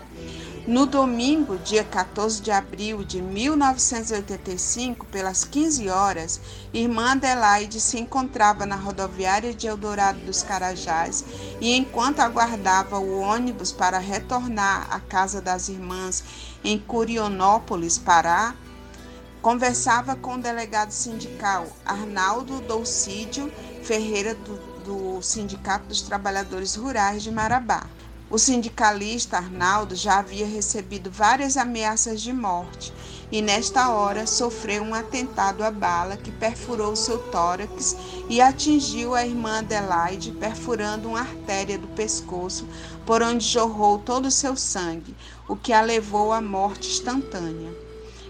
No 0.65 0.85
domingo, 0.85 1.57
dia 1.57 1.83
14 1.83 2.41
de 2.41 2.49
abril 2.49 3.03
de 3.03 3.21
1985, 3.21 5.05
pelas 5.07 5.43
15 5.43 5.89
horas, 5.89 6.39
irmã 6.73 7.11
Adelaide 7.11 7.81
se 7.81 7.99
encontrava 7.99 8.65
na 8.65 8.77
rodoviária 8.77 9.53
de 9.53 9.67
Eldorado 9.67 10.19
dos 10.19 10.41
Carajás 10.41 11.25
e, 11.59 11.75
enquanto 11.75 12.21
aguardava 12.21 12.97
o 12.97 13.19
ônibus 13.19 13.73
para 13.73 13.99
retornar 13.99 14.87
à 14.89 15.01
casa 15.01 15.41
das 15.41 15.67
irmãs 15.67 16.23
em 16.63 16.79
Curionópolis, 16.79 17.97
Pará, 17.97 18.55
conversava 19.41 20.15
com 20.15 20.35
o 20.35 20.41
delegado 20.41 20.91
sindical 20.91 21.67
Arnaldo 21.85 22.61
Dolcídio 22.61 23.51
Ferreira 23.83 24.33
do, 24.33 24.55
do 24.85 25.21
Sindicato 25.21 25.87
dos 25.87 26.01
Trabalhadores 26.01 26.75
Rurais 26.75 27.21
de 27.21 27.31
Marabá. 27.31 27.85
O 28.33 28.39
sindicalista 28.39 29.37
Arnaldo 29.37 29.95
já 29.95 30.17
havia 30.17 30.47
recebido 30.47 31.11
várias 31.11 31.55
ameaças 31.55 32.19
de 32.19 32.33
morte 32.33 32.91
e, 33.31 33.43
nesta 33.43 33.91
hora, 33.91 34.25
sofreu 34.25 34.81
um 34.81 34.95
atentado 34.95 35.63
à 35.63 35.69
bala 35.69 36.17
que 36.17 36.31
perfurou 36.31 36.95
seu 36.95 37.19
tórax 37.29 37.95
e 38.27 38.41
atingiu 38.41 39.13
a 39.13 39.23
irmã 39.23 39.59
Adelaide, 39.59 40.31
perfurando 40.31 41.09
uma 41.09 41.19
artéria 41.19 41.77
do 41.77 41.87
pescoço, 41.89 42.67
por 43.05 43.21
onde 43.21 43.45
jorrou 43.45 43.99
todo 43.99 44.25
o 44.25 44.31
seu 44.31 44.55
sangue, 44.55 45.15
o 45.47 45.55
que 45.55 45.71
a 45.71 45.81
levou 45.81 46.33
à 46.33 46.41
morte 46.41 46.89
instantânea. 46.89 47.71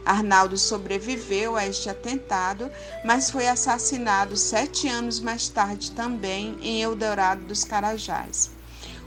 Arnaldo 0.06 0.58
sobreviveu 0.58 1.56
a 1.56 1.66
este 1.66 1.90
atentado, 1.90 2.70
mas 3.06 3.32
foi 3.32 3.48
assassinado 3.48 4.36
sete 4.36 4.86
anos 4.86 5.22
mais 5.22 5.48
tarde 5.48 5.92
também 5.92 6.58
em 6.62 6.82
Eldorado 6.82 7.46
dos 7.46 7.64
Carajás. 7.64 8.52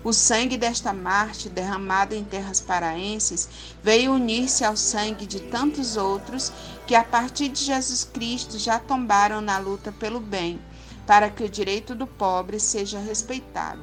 O 0.07 0.13
sangue 0.13 0.57
desta 0.57 0.93
Marte, 0.93 1.49
derramado 1.49 2.15
em 2.15 2.23
terras 2.23 2.61
paraenses, 2.61 3.49
veio 3.83 4.13
unir-se 4.13 4.65
ao 4.65 4.77
sangue 4.77 5.27
de 5.27 5.41
tantos 5.41 5.97
outros 5.97 6.53
que, 6.87 6.95
a 6.95 7.03
partir 7.03 7.49
de 7.49 7.65
Jesus 7.65 8.05
Cristo, 8.05 8.57
já 8.57 8.79
tombaram 8.79 9.41
na 9.41 9.59
luta 9.59 9.91
pelo 9.91 10.21
bem, 10.21 10.61
para 11.09 11.29
que 11.29 11.43
o 11.43 11.49
direito 11.49 11.93
do 11.93 12.07
pobre 12.07 12.61
seja 12.61 13.01
respeitado. 13.01 13.83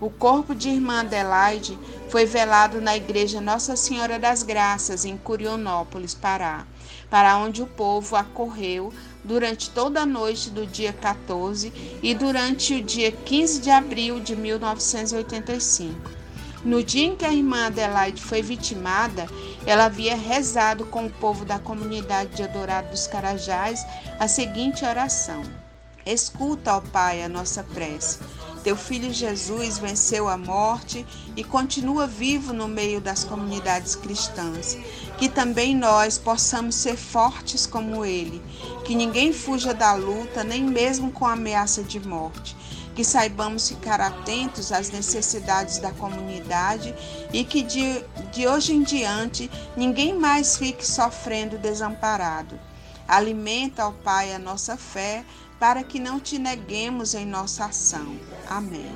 O 0.00 0.08
corpo 0.08 0.54
de 0.54 0.68
irmã 0.68 1.00
Adelaide 1.00 1.76
foi 2.08 2.24
velado 2.24 2.80
na 2.80 2.96
igreja 2.96 3.40
Nossa 3.40 3.74
Senhora 3.74 4.20
das 4.20 4.44
Graças, 4.44 5.04
em 5.04 5.16
Curionópolis, 5.16 6.14
Pará, 6.14 6.64
para 7.10 7.36
onde 7.36 7.60
o 7.62 7.66
povo 7.66 8.16
acorreu 8.16 8.92
durante 9.24 9.68
toda 9.70 10.02
a 10.02 10.06
noite 10.06 10.48
do 10.48 10.64
dia 10.64 10.92
14 10.92 11.72
e 12.02 12.14
durante 12.14 12.74
o 12.74 12.82
dia 12.82 13.10
15 13.10 13.60
de 13.60 13.70
abril 13.70 14.20
de 14.20 14.36
1985. 14.36 16.20
No 16.64 16.82
dia 16.82 17.06
em 17.06 17.16
que 17.16 17.24
a 17.24 17.32
irmã 17.32 17.66
Adelaide 17.66 18.22
foi 18.22 18.42
vitimada, 18.42 19.26
ela 19.66 19.86
havia 19.86 20.14
rezado 20.14 20.84
com 20.84 21.06
o 21.06 21.10
povo 21.10 21.44
da 21.44 21.58
comunidade 21.58 22.36
de 22.36 22.42
Adorado 22.42 22.90
dos 22.90 23.06
Carajás 23.06 23.84
a 24.18 24.28
seguinte 24.28 24.84
oração: 24.84 25.42
Escuta, 26.04 26.76
ó 26.76 26.80
Pai, 26.80 27.22
a 27.22 27.28
nossa 27.28 27.62
prece. 27.62 28.18
Teu 28.62 28.76
filho 28.76 29.10
Jesus 29.10 29.78
venceu 29.78 30.28
a 30.28 30.36
morte 30.36 31.06
e 31.34 31.42
continua 31.42 32.06
vivo 32.06 32.52
no 32.52 32.68
meio 32.68 33.00
das 33.00 33.24
comunidades 33.24 33.96
cristãs. 33.96 34.76
Que 35.16 35.30
também 35.30 35.74
nós 35.74 36.18
possamos 36.18 36.74
ser 36.74 36.96
fortes 36.96 37.66
como 37.66 38.04
ele, 38.04 38.42
que 38.84 38.94
ninguém 38.94 39.32
fuja 39.32 39.72
da 39.72 39.94
luta, 39.94 40.44
nem 40.44 40.62
mesmo 40.62 41.10
com 41.10 41.26
ameaça 41.26 41.82
de 41.82 41.98
morte. 42.00 42.54
Que 42.94 43.02
saibamos 43.02 43.68
ficar 43.68 43.98
atentos 43.98 44.72
às 44.72 44.90
necessidades 44.90 45.78
da 45.78 45.90
comunidade 45.92 46.94
e 47.32 47.44
que 47.44 47.62
de, 47.62 48.04
de 48.30 48.46
hoje 48.46 48.74
em 48.74 48.82
diante 48.82 49.50
ninguém 49.74 50.14
mais 50.14 50.58
fique 50.58 50.86
sofrendo 50.86 51.56
desamparado. 51.56 52.60
Alimenta, 53.08 53.88
ó 53.88 53.90
Pai, 53.90 54.34
a 54.34 54.38
nossa 54.38 54.76
fé 54.76 55.24
para 55.60 55.84
que 55.84 56.00
não 56.00 56.18
te 56.18 56.38
neguemos 56.38 57.14
em 57.14 57.26
nossa 57.26 57.66
ação. 57.66 58.18
Amém. 58.48 58.90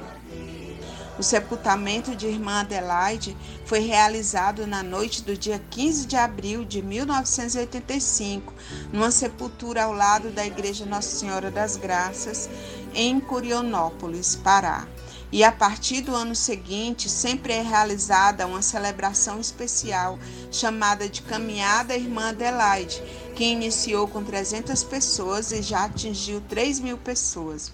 O 1.18 1.22
sepultamento 1.22 2.16
de 2.16 2.26
irmã 2.26 2.60
Adelaide 2.60 3.36
foi 3.66 3.80
realizado 3.80 4.66
na 4.66 4.82
noite 4.82 5.22
do 5.22 5.36
dia 5.36 5.62
15 5.70 6.06
de 6.06 6.16
abril 6.16 6.64
de 6.64 6.82
1985, 6.82 8.52
numa 8.92 9.12
sepultura 9.12 9.84
ao 9.84 9.92
lado 9.92 10.30
da 10.30 10.44
Igreja 10.44 10.84
Nossa 10.84 11.16
Senhora 11.16 11.52
das 11.52 11.76
Graças, 11.76 12.50
em 12.94 13.20
Curionópolis, 13.20 14.34
Pará. 14.34 14.88
E 15.34 15.42
a 15.42 15.50
partir 15.50 16.00
do 16.00 16.14
ano 16.14 16.32
seguinte, 16.32 17.08
sempre 17.10 17.54
é 17.54 17.60
realizada 17.60 18.46
uma 18.46 18.62
celebração 18.62 19.40
especial 19.40 20.16
chamada 20.48 21.08
de 21.08 21.22
Caminhada 21.22 21.96
Irmã 21.96 22.28
Adelaide, 22.28 23.02
que 23.34 23.42
iniciou 23.42 24.06
com 24.06 24.22
300 24.22 24.84
pessoas 24.84 25.50
e 25.50 25.60
já 25.60 25.86
atingiu 25.86 26.40
3 26.42 26.78
mil 26.78 26.96
pessoas. 26.96 27.72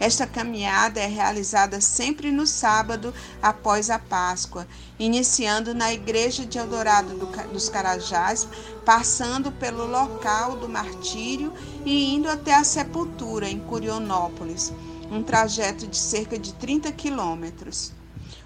Esta 0.00 0.26
caminhada 0.26 1.00
é 1.00 1.06
realizada 1.06 1.82
sempre 1.82 2.30
no 2.30 2.46
sábado 2.46 3.12
após 3.42 3.90
a 3.90 3.98
Páscoa, 3.98 4.66
iniciando 4.98 5.74
na 5.74 5.92
Igreja 5.92 6.46
de 6.46 6.56
Eldorado 6.56 7.14
dos 7.52 7.68
Carajás, 7.68 8.48
passando 8.86 9.52
pelo 9.52 9.84
local 9.84 10.56
do 10.56 10.66
martírio 10.66 11.52
e 11.84 12.14
indo 12.14 12.30
até 12.30 12.54
a 12.54 12.64
sepultura 12.64 13.50
em 13.50 13.60
Curionópolis, 13.60 14.72
um 15.12 15.22
trajeto 15.22 15.86
de 15.86 15.98
cerca 15.98 16.38
de 16.38 16.54
30 16.54 16.90
quilômetros. 16.92 17.92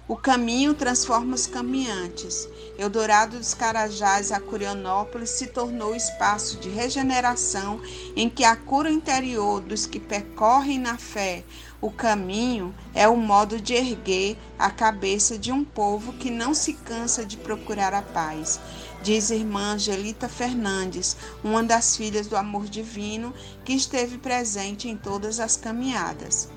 O 0.05 0.15
caminho 0.15 0.73
transforma 0.73 1.33
os 1.33 1.47
caminhantes. 1.47 2.47
Eldorado 2.77 3.37
dos 3.37 3.53
Carajás 3.53 4.31
a 4.31 4.39
Curionópolis 4.39 5.29
se 5.31 5.47
tornou 5.47 5.95
espaço 5.95 6.57
de 6.57 6.69
regeneração 6.69 7.81
em 8.15 8.29
que 8.29 8.43
a 8.43 8.55
cura 8.55 8.91
interior 8.91 9.61
dos 9.61 9.85
que 9.85 9.99
percorrem 9.99 10.77
na 10.77 10.97
fé 10.97 11.43
o 11.79 11.91
caminho 11.91 12.73
é 12.93 13.07
o 13.07 13.15
modo 13.15 13.61
de 13.61 13.73
erguer 13.73 14.35
a 14.57 14.71
cabeça 14.71 15.37
de 15.37 15.51
um 15.51 15.63
povo 15.63 16.13
que 16.13 16.31
não 16.31 16.53
se 16.53 16.73
cansa 16.73 17.23
de 17.23 17.37
procurar 17.37 17.93
a 17.93 18.01
paz. 18.01 18.59
Diz 19.03 19.29
irmã 19.29 19.73
Angelita 19.73 20.27
Fernandes, 20.27 21.15
uma 21.43 21.63
das 21.63 21.95
filhas 21.95 22.25
do 22.27 22.35
amor 22.35 22.65
divino 22.65 23.33
que 23.63 23.73
esteve 23.73 24.17
presente 24.17 24.89
em 24.89 24.97
todas 24.97 25.39
as 25.39 25.55
caminhadas. 25.55 26.49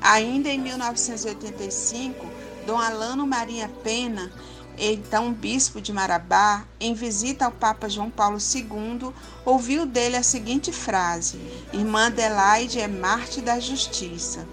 Ainda 0.00 0.48
em 0.48 0.58
1985, 0.58 2.26
Dom 2.66 2.78
Alano 2.78 3.26
Maria 3.26 3.68
Pena, 3.82 4.30
então 4.78 5.32
bispo 5.32 5.80
de 5.80 5.92
Marabá, 5.92 6.64
em 6.78 6.92
visita 6.92 7.46
ao 7.46 7.52
Papa 7.52 7.88
João 7.88 8.10
Paulo 8.10 8.38
II, 8.38 9.12
ouviu 9.44 9.86
dele 9.86 10.16
a 10.16 10.22
seguinte 10.22 10.72
frase: 10.72 11.38
Irmã 11.72 12.06
Adelaide 12.06 12.80
é 12.80 12.86
Marte 12.86 13.40
da 13.40 13.58
Justiça. 13.58 14.46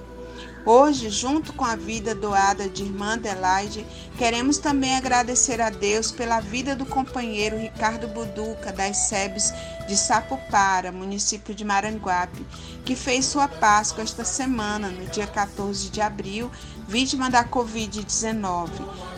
Hoje, 0.66 1.10
junto 1.10 1.52
com 1.52 1.66
a 1.66 1.76
vida 1.76 2.16
doada 2.16 2.70
de 2.70 2.84
irmã 2.84 3.16
Adelaide, 3.16 3.86
queremos 4.18 4.58
também 4.58 4.96
agradecer 4.96 5.60
a 5.60 5.70
Deus 5.70 6.10
pela 6.10 6.40
vida 6.40 6.74
do 6.74 6.86
companheiro 6.86 7.58
Ricardo 7.58 8.08
Buduca, 8.08 8.72
das 8.72 9.10
SEBs 9.10 9.54
de 9.90 9.98
Sapopara, 9.98 10.90
município 10.90 11.54
de 11.54 11.66
Maranguape, 11.66 12.46
que 12.86 12.96
fez 12.96 13.26
sua 13.26 13.50
Páscoa 13.50 14.06
esta 14.06 14.24
semana, 14.24 14.88
no 14.88 15.06
dia 15.08 15.28
14 15.28 15.90
de 15.90 16.00
abril, 16.00 16.50
vítima 16.88 17.30
da 17.30 17.44
Covid-19. 17.44 18.70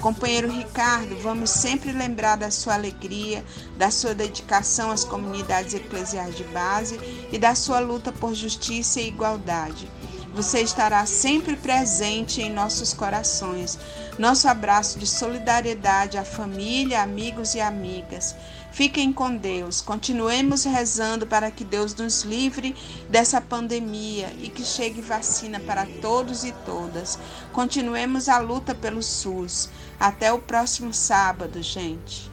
Companheiro 0.02 0.52
Ricardo, 0.52 1.16
vamos 1.22 1.52
sempre 1.52 1.92
lembrar 1.92 2.38
da 2.38 2.50
sua 2.50 2.74
alegria, 2.74 3.46
da 3.78 3.92
sua 3.92 4.16
dedicação 4.16 4.90
às 4.90 5.04
comunidades 5.04 5.76
eclesiais 5.76 6.36
de 6.36 6.44
base 6.46 7.00
e 7.32 7.38
da 7.38 7.54
sua 7.54 7.78
luta 7.78 8.12
por 8.12 8.34
justiça 8.34 9.00
e 9.00 9.10
igualdade. 9.10 9.88
Você 10.36 10.60
estará 10.60 11.06
sempre 11.06 11.56
presente 11.56 12.42
em 12.42 12.52
nossos 12.52 12.94
corações. 12.94 13.80
Nosso 14.20 14.50
abraço 14.50 15.00
de 15.00 15.08
solidariedade 15.08 16.18
à 16.18 16.26
família, 16.26 17.02
amigos 17.02 17.56
e 17.56 17.62
amigas. 17.62 18.36
Fiquem 18.70 19.14
com 19.14 19.34
Deus. 19.34 19.80
Continuemos 19.80 20.66
rezando 20.66 21.26
para 21.26 21.50
que 21.50 21.64
Deus 21.64 21.96
nos 21.96 22.24
livre 22.24 22.76
dessa 23.10 23.40
pandemia 23.40 24.30
e 24.42 24.50
que 24.50 24.66
chegue 24.66 25.00
vacina 25.00 25.58
para 25.62 25.88
todos 26.02 26.44
e 26.44 26.52
todas. 26.66 27.18
Continuemos 27.54 28.28
a 28.28 28.38
luta 28.38 28.76
pelo 28.76 29.02
SUS. 29.02 29.70
Até 29.98 30.34
o 30.34 30.40
próximo 30.40 30.94
sábado, 30.94 31.64
gente. 31.64 32.30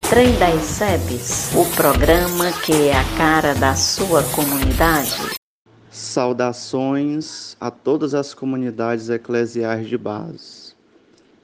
Trem 0.00 0.34
das 0.38 0.62
SEBs, 0.64 1.50
o 1.54 1.66
programa 1.76 2.50
que 2.64 2.88
é 2.88 2.96
a 2.96 3.04
cara 3.18 3.54
da 3.54 3.76
sua 3.76 4.22
comunidade. 4.22 5.36
Saudações 6.00 7.56
a 7.60 7.72
todas 7.72 8.14
as 8.14 8.32
comunidades 8.32 9.10
eclesiais 9.10 9.88
de 9.88 9.98
base. 9.98 10.72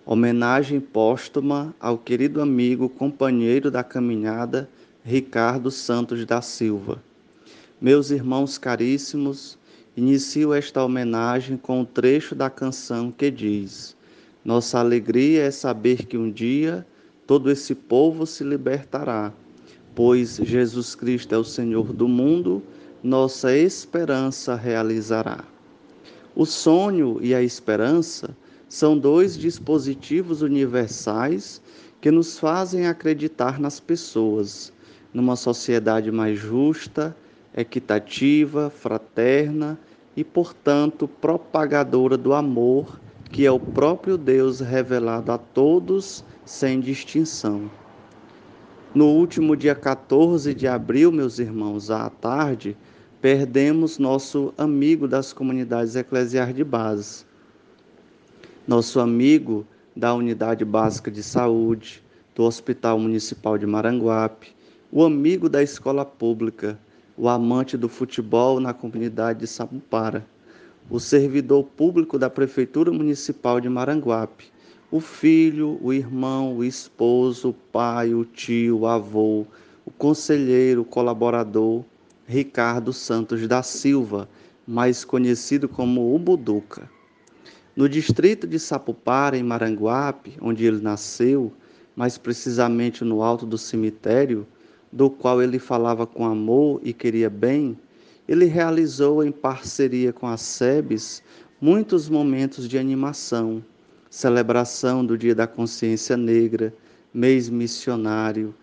Homenagem 0.06 0.78
póstuma 0.78 1.74
ao 1.80 1.98
querido 1.98 2.40
amigo, 2.40 2.88
companheiro 2.88 3.68
da 3.68 3.82
caminhada, 3.82 4.70
Ricardo 5.02 5.72
Santos 5.72 6.24
da 6.24 6.40
Silva. 6.40 7.02
Meus 7.80 8.12
irmãos 8.12 8.56
caríssimos, 8.56 9.58
inicio 9.96 10.54
esta 10.54 10.84
homenagem 10.84 11.56
com 11.56 11.80
um 11.80 11.84
trecho 11.84 12.36
da 12.36 12.48
canção 12.48 13.10
que 13.10 13.32
diz: 13.32 13.96
Nossa 14.44 14.78
alegria 14.78 15.42
é 15.42 15.50
saber 15.50 16.06
que 16.06 16.16
um 16.16 16.30
dia 16.30 16.86
todo 17.26 17.50
esse 17.50 17.74
povo 17.74 18.24
se 18.24 18.44
libertará, 18.44 19.32
pois 19.96 20.36
Jesus 20.36 20.94
Cristo 20.94 21.34
é 21.34 21.38
o 21.38 21.44
Senhor 21.44 21.92
do 21.92 22.06
mundo 22.06 22.62
nossa 23.04 23.54
esperança 23.54 24.54
realizará. 24.54 25.44
O 26.34 26.46
sonho 26.46 27.18
e 27.20 27.34
a 27.34 27.42
esperança 27.42 28.34
são 28.66 28.96
dois 28.96 29.36
dispositivos 29.36 30.40
universais 30.40 31.60
que 32.00 32.10
nos 32.10 32.38
fazem 32.38 32.86
acreditar 32.86 33.60
nas 33.60 33.78
pessoas, 33.78 34.72
numa 35.12 35.36
sociedade 35.36 36.10
mais 36.10 36.38
justa, 36.38 37.14
equitativa, 37.54 38.70
fraterna 38.70 39.78
e, 40.16 40.24
portanto, 40.24 41.06
propagadora 41.06 42.16
do 42.16 42.32
amor 42.32 42.98
que 43.30 43.44
é 43.44 43.50
o 43.50 43.60
próprio 43.60 44.16
Deus 44.16 44.60
revelado 44.60 45.30
a 45.30 45.36
todos 45.36 46.24
sem 46.44 46.80
distinção. 46.80 47.70
No 48.94 49.08
último 49.08 49.56
dia 49.56 49.74
14 49.74 50.54
de 50.54 50.68
abril, 50.68 51.10
meus 51.10 51.38
irmãos, 51.40 51.90
à 51.90 52.08
tarde, 52.08 52.76
perdemos 53.24 53.98
nosso 53.98 54.52
amigo 54.58 55.08
das 55.08 55.32
comunidades 55.32 55.96
eclesiais 55.96 56.54
de 56.54 56.62
base. 56.62 57.24
Nosso 58.68 59.00
amigo 59.00 59.66
da 59.96 60.12
Unidade 60.12 60.62
Básica 60.62 61.10
de 61.10 61.22
Saúde, 61.22 62.02
do 62.34 62.42
Hospital 62.42 62.98
Municipal 62.98 63.56
de 63.56 63.64
Maranguape, 63.64 64.54
o 64.92 65.02
amigo 65.02 65.48
da 65.48 65.62
escola 65.62 66.04
pública, 66.04 66.78
o 67.16 67.26
amante 67.26 67.78
do 67.78 67.88
futebol 67.88 68.60
na 68.60 68.74
comunidade 68.74 69.38
de 69.38 69.46
Sapupara, 69.46 70.22
o 70.90 71.00
servidor 71.00 71.64
público 71.64 72.18
da 72.18 72.28
Prefeitura 72.28 72.92
Municipal 72.92 73.58
de 73.58 73.70
Maranguape, 73.70 74.52
o 74.90 75.00
filho, 75.00 75.78
o 75.80 75.94
irmão, 75.94 76.58
o 76.58 76.62
esposo, 76.62 77.48
o 77.48 77.54
pai, 77.54 78.12
o 78.12 78.26
tio, 78.26 78.80
o 78.80 78.86
avô, 78.86 79.46
o 79.86 79.90
conselheiro, 79.90 80.82
o 80.82 80.84
colaborador, 80.84 81.82
Ricardo 82.26 82.92
Santos 82.92 83.46
da 83.46 83.62
Silva, 83.62 84.28
mais 84.66 85.04
conhecido 85.04 85.68
como 85.68 86.14
o 86.14 86.18
Buduca. 86.18 86.90
No 87.76 87.88
distrito 87.88 88.46
de 88.46 88.58
Sapupara, 88.58 89.36
em 89.36 89.42
Maranguape, 89.42 90.36
onde 90.40 90.64
ele 90.64 90.80
nasceu, 90.80 91.52
mais 91.94 92.16
precisamente 92.16 93.04
no 93.04 93.22
alto 93.22 93.44
do 93.44 93.58
cemitério, 93.58 94.46
do 94.90 95.10
qual 95.10 95.42
ele 95.42 95.58
falava 95.58 96.06
com 96.06 96.24
amor 96.24 96.80
e 96.82 96.92
queria 96.92 97.28
bem, 97.28 97.78
ele 98.26 98.46
realizou 98.46 99.22
em 99.22 99.30
parceria 99.30 100.12
com 100.12 100.26
a 100.26 100.36
SEBS 100.36 101.22
muitos 101.60 102.08
momentos 102.08 102.68
de 102.68 102.78
animação, 102.78 103.62
celebração 104.08 105.04
do 105.04 105.18
Dia 105.18 105.34
da 105.34 105.46
Consciência 105.46 106.16
Negra, 106.16 106.72
mês 107.12 107.50
missionário, 107.50 108.54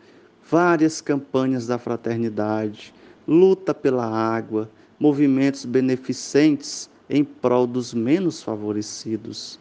várias 0.50 1.00
campanhas 1.00 1.68
da 1.68 1.78
fraternidade, 1.78 2.94
luta 3.28 3.74
pela 3.74 4.06
água, 4.06 4.70
movimentos 5.00 5.66
beneficentes 5.66 6.90
em 7.10 7.24
prol 7.24 7.68
dos 7.68 7.94
menos 7.94 8.42
favorecidos. 8.42 9.60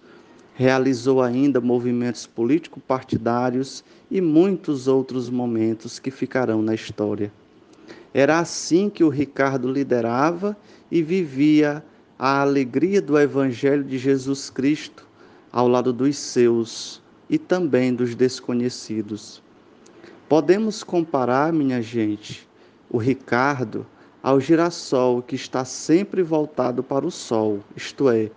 Realizou 0.54 1.22
ainda 1.22 1.60
movimentos 1.60 2.26
político-partidários 2.26 3.82
e 4.10 4.20
muitos 4.20 4.86
outros 4.86 5.30
momentos 5.30 5.98
que 5.98 6.10
ficarão 6.10 6.62
na 6.62 6.74
história. 6.74 7.32
Era 8.12 8.38
assim 8.38 8.90
que 8.90 9.04
o 9.04 9.08
Ricardo 9.08 9.70
liderava 9.70 10.56
e 10.90 11.02
vivia 11.02 11.82
a 12.18 12.40
alegria 12.40 13.00
do 13.00 13.18
Evangelho 13.18 13.84
de 13.84 13.96
Jesus 13.96 14.50
Cristo 14.50 15.08
ao 15.50 15.66
lado 15.66 15.92
dos 15.92 16.16
seus 16.18 17.00
e 17.28 17.38
também 17.38 17.94
dos 17.94 18.14
desconhecidos. 18.14 19.42
Podemos 20.28 20.84
comparar, 20.84 21.52
minha 21.52 21.80
gente, 21.80 22.46
o 22.90 22.98
Ricardo 22.98 23.86
ao 24.22 24.40
girassol 24.40 25.22
que 25.22 25.34
está 25.34 25.64
sempre 25.64 26.22
voltado 26.22 26.82
para 26.82 27.06
o 27.06 27.10
sol, 27.10 27.60
isto 27.76 28.10
é, 28.10 28.30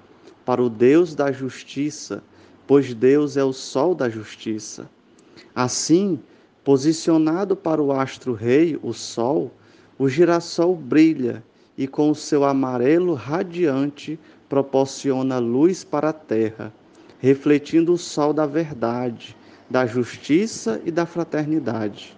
para 0.45 0.61
o 0.61 0.69
Deus 0.69 1.15
da 1.15 1.31
justiça, 1.31 2.23
pois 2.65 2.93
Deus 2.93 3.35
é 3.35 3.43
o 3.43 3.51
sol 3.51 3.93
da 3.93 4.07
justiça. 4.07 4.89
Assim, 5.53 6.19
posicionado 6.63 7.55
para 7.55 7.81
o 7.81 7.91
astro-rei, 7.91 8.79
o 8.81 8.93
sol, 8.93 9.51
o 9.97 10.07
girassol 10.07 10.75
brilha 10.75 11.43
e 11.77 11.87
com 11.87 12.11
o 12.11 12.15
seu 12.15 12.45
amarelo 12.45 13.13
radiante 13.13 14.19
proporciona 14.47 15.39
luz 15.39 15.83
para 15.83 16.09
a 16.09 16.13
terra 16.13 16.71
refletindo 17.23 17.93
o 17.93 17.97
sol 17.97 18.33
da 18.33 18.45
verdade, 18.45 19.33
da 19.69 19.85
justiça 19.85 20.81
e 20.83 20.91
da 20.91 21.05
fraternidade. 21.05 22.17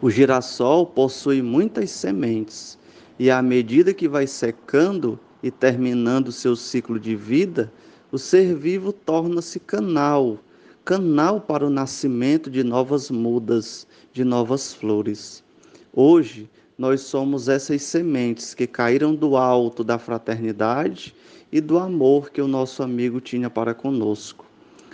O 0.00 0.10
girassol 0.10 0.86
possui 0.86 1.42
muitas 1.42 1.90
sementes 1.90 2.78
e, 3.18 3.30
à 3.30 3.42
medida 3.42 3.92
que 3.92 4.08
vai 4.08 4.26
secando 4.26 5.18
e 5.42 5.50
terminando 5.50 6.30
seu 6.30 6.54
ciclo 6.54 7.00
de 7.00 7.16
vida, 7.16 7.72
o 8.12 8.18
ser 8.18 8.54
vivo 8.54 8.92
torna-se 8.92 9.58
canal 9.58 10.38
canal 10.88 11.38
para 11.38 11.66
o 11.66 11.68
nascimento 11.68 12.50
de 12.50 12.64
novas 12.64 13.10
mudas, 13.10 13.86
de 14.10 14.24
novas 14.24 14.72
flores. 14.72 15.44
Hoje, 15.92 16.48
nós 16.78 17.02
somos 17.02 17.46
essas 17.46 17.82
sementes 17.82 18.54
que 18.54 18.66
caíram 18.66 19.14
do 19.14 19.36
alto 19.36 19.84
da 19.84 19.98
fraternidade 19.98 21.14
e 21.52 21.60
do 21.60 21.78
amor 21.78 22.30
que 22.30 22.40
o 22.40 22.48
nosso 22.48 22.82
amigo 22.82 23.20
tinha 23.20 23.50
para 23.50 23.74
conosco. 23.74 24.46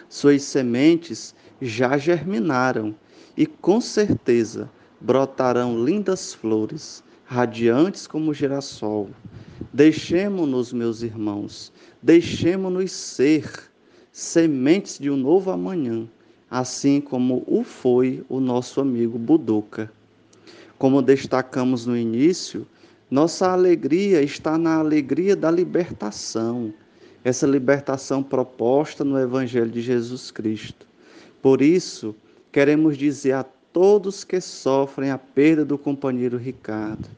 Suas 0.09 0.43
sementes 0.43 1.33
já 1.63 1.97
germinaram 1.97 2.93
e 3.37 3.47
com 3.47 3.81
certeza 3.81 4.69
brotarão 5.05 5.85
lindas 5.85 6.33
flores, 6.33 7.05
radiantes 7.27 8.07
como 8.07 8.33
girassol. 8.33 9.11
Deixemo-nos, 9.71 10.73
meus 10.73 11.03
irmãos, 11.03 11.71
deixemo-nos 12.03 12.91
ser 12.91 13.71
sementes 14.11 14.99
de 14.99 15.11
um 15.11 15.17
novo 15.17 15.51
amanhã, 15.51 16.09
assim 16.51 17.03
como 17.03 17.45
o 17.47 17.63
foi 17.63 18.25
o 18.31 18.41
nosso 18.41 18.81
amigo 18.81 19.19
Buduca. 19.19 19.93
Como 20.79 21.03
destacamos 21.03 21.85
no 21.85 21.95
início, 21.95 22.67
nossa 23.11 23.53
alegria 23.53 24.23
está 24.23 24.57
na 24.57 24.77
alegria 24.77 25.37
da 25.37 25.51
libertação, 25.51 26.73
essa 27.23 27.47
libertação 27.47 28.23
proposta 28.23 29.05
no 29.05 29.21
Evangelho 29.21 29.71
de 29.71 29.83
Jesus 29.83 30.31
Cristo. 30.31 30.87
Por 31.43 31.61
isso, 31.61 32.15
queremos 32.51 32.97
dizer 32.97 33.33
a 33.33 33.45
todos 33.75 34.23
que 34.23 34.41
sofrem 34.41 35.11
a 35.11 35.19
perda 35.19 35.65
do 35.65 35.77
companheiro 35.77 36.39
Ricardo: 36.39 37.09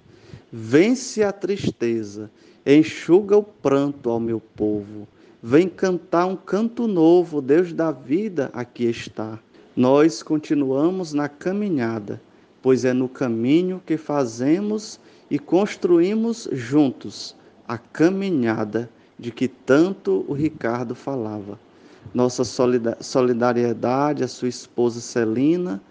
vence 0.51 1.23
a 1.23 1.31
tristeza, 1.31 2.31
enxuga 2.65 3.37
o 3.37 3.43
pranto 3.43 4.09
ao 4.09 4.19
meu 4.19 4.41
povo. 4.41 5.07
Vem 5.43 5.69
cantar 5.69 6.25
um 6.25 6.35
canto 6.35 6.89
novo, 6.89 7.43
Deus 7.43 7.75
da 7.75 7.93
vida 7.93 8.51
aqui 8.55 8.87
está. 8.87 9.39
Nós 9.77 10.23
continuamos 10.23 11.13
na 11.13 11.29
caminhada, 11.29 12.21
pois 12.63 12.87
é 12.87 12.95
no 12.95 13.09
caminho 13.09 13.83
que 13.85 13.99
fazemos 13.99 14.99
e 15.31 15.39
construímos 15.39 16.49
juntos 16.51 17.37
a 17.69 17.77
caminhada 17.77 18.89
de 19.19 19.31
que 19.31 19.47
tanto 19.47 20.25
o 20.27 20.33
Ricardo 20.33 20.95
falava. 20.95 21.61
Nossa 22.15 22.45
solidariedade 23.01 24.25
à 24.25 24.29
sua 24.29 24.49
esposa 24.49 25.01
Celina, 25.01 25.83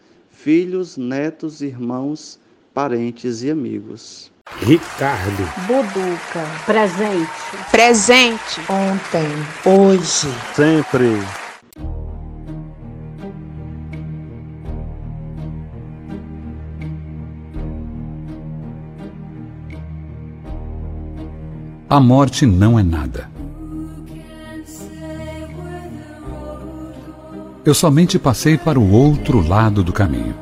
filhos, 0.46 0.96
netos, 0.96 1.60
irmãos, 1.62 2.39
parentes 2.72 3.41
e 3.41 3.50
amigos. 3.50 4.32
Ricardo. 4.62 5.43
Buduca. 5.66 6.46
Presente. 6.68 7.72
Presente. 7.72 8.62
Ontem. 8.70 9.28
Hoje. 9.66 10.28
Sempre. 10.56 11.20
a 21.88 22.00
morte 22.00 22.46
não 22.46 22.78
é 22.78 22.84
nada. 22.84 23.35
Eu 27.66 27.74
somente 27.74 28.20
passei 28.20 28.59
para 28.59 28.80
o 28.80 28.91
outro 28.91 29.41
lado 29.41 29.84
do 29.84 29.91
caminho. 29.91 30.36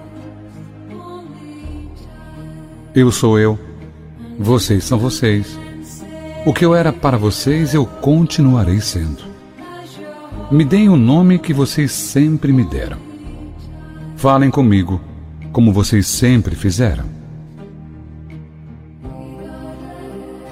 Eu 2.93 3.11
sou 3.13 3.39
eu, 3.39 3.57
vocês 4.38 4.84
são 4.84 4.99
vocês. 4.99 5.57
O 6.45 6.53
que 6.53 6.65
eu 6.65 6.76
era 6.76 6.91
para 6.91 7.17
vocês, 7.17 7.74
eu 7.74 7.86
continuarei 7.86 8.82
sendo. 8.82 9.24
Me 10.51 10.65
deem 10.65 10.89
o 10.89 10.97
nome 10.97 11.39
que 11.39 11.53
vocês 11.53 11.93
sempre 11.93 12.51
me 12.51 12.65
deram. 12.65 12.97
Falem 14.17 14.51
comigo, 14.51 14.99
como 15.53 15.71
vocês 15.71 16.05
sempre 16.05 16.55
fizeram. 16.55 17.05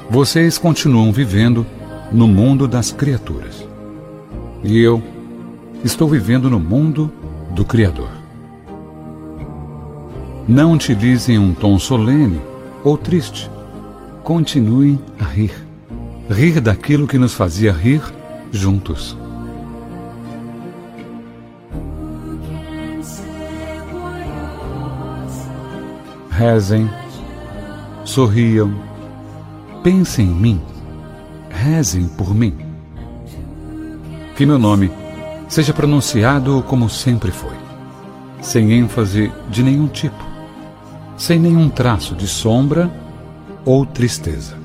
Vocês 0.10 0.58
continuam 0.58 1.12
vivendo 1.12 1.66
no 2.14 2.30
mundo 2.30 2.66
das 2.66 2.94
criaturas. 2.94 3.68
E 4.64 4.80
eu 4.80 5.04
estou 5.84 6.08
vivendo 6.08 6.50
no 6.50 6.60
mundo 6.60 7.12
do 7.52 7.66
Criador. 7.66 8.10
Não 10.48 10.74
utilizem 10.74 11.38
um 11.38 11.54
tom 11.54 11.78
solene 11.80 12.42
ou 12.84 12.98
triste. 12.98 13.50
Continuem 14.24 15.00
a 15.20 15.24
rir. 15.24 15.54
Rir 16.30 16.62
daquilo 16.62 17.08
que 17.08 17.18
nos 17.18 17.34
fazia 17.34 17.72
rir 17.72 18.02
juntos. 18.52 19.18
Rezem, 26.30 26.90
sorriam, 28.04 28.74
Pensem 29.84 30.28
em 30.28 30.34
mim. 30.34 30.62
Rezem 31.50 32.08
por 32.08 32.36
mim. 32.36 32.56
Que 34.36 34.46
meu 34.46 34.60
nome 34.60 34.92
seja 35.52 35.74
pronunciado 35.74 36.64
como 36.66 36.90
sempre 36.90 37.30
foi, 37.30 37.58
sem 38.42 38.72
ênfase 38.72 39.30
de 39.50 39.62
nenhum 39.62 39.86
tipo, 39.86 40.24
sem 41.18 41.38
nenhum 41.38 41.68
traço 41.68 42.16
de 42.16 42.26
sombra 42.26 42.90
ou 43.66 43.86
tristeza. 43.86 44.56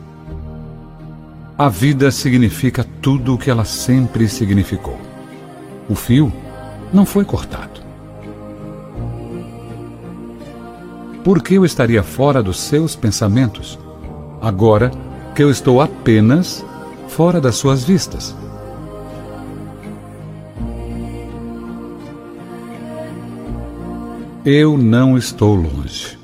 A 1.59 1.69
vida 1.69 2.09
significa 2.13 2.87
tudo 3.03 3.35
o 3.35 3.39
que 3.39 3.51
ela 3.51 3.65
sempre 3.65 4.29
significou. 4.29 4.97
O 5.89 5.97
fio 5.97 6.33
não 6.93 7.05
foi 7.05 7.25
cortado. 7.25 7.81
Por 11.25 11.43
que 11.43 11.55
eu 11.55 11.65
estaria 11.65 12.05
fora 12.05 12.41
dos 12.41 12.61
seus 12.61 12.95
pensamentos, 12.95 13.77
agora 14.41 14.93
que 15.35 15.43
eu 15.43 15.51
estou 15.51 15.81
apenas 15.81 16.65
fora 17.09 17.41
das 17.41 17.57
suas 17.57 17.83
vistas? 17.83 18.37
Eu 24.49 24.79
não 24.79 25.19
estou 25.19 25.57
longe. 25.57 26.17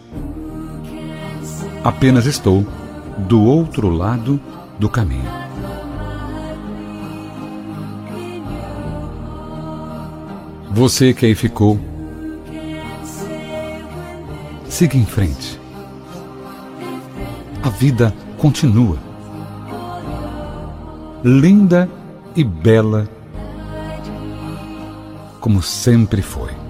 Apenas 1.83 2.25
estou 2.25 2.64
do 3.18 3.43
outro 3.43 3.91
lado 3.91 4.41
do 4.79 4.89
caminho. 4.89 5.29
Você 10.70 11.12
que 11.12 11.27
aí 11.27 11.35
ficou, 11.35 11.81
siga 14.68 14.97
em 14.97 15.05
frente. 15.05 15.59
A 17.61 17.70
vida 17.70 18.14
continua. 18.39 18.99
Linda 21.25 21.91
e 22.37 22.45
bela, 22.45 23.09
como 25.41 25.61
sempre 25.61 26.23
foi. 26.23 26.62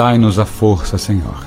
Dai-nos 0.00 0.38
a 0.38 0.46
força, 0.46 0.96
Senhor, 0.96 1.44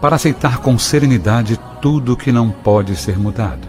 para 0.00 0.16
aceitar 0.16 0.60
com 0.60 0.78
serenidade 0.78 1.60
tudo 1.78 2.16
que 2.16 2.32
não 2.32 2.50
pode 2.50 2.96
ser 2.96 3.18
mudado. 3.18 3.68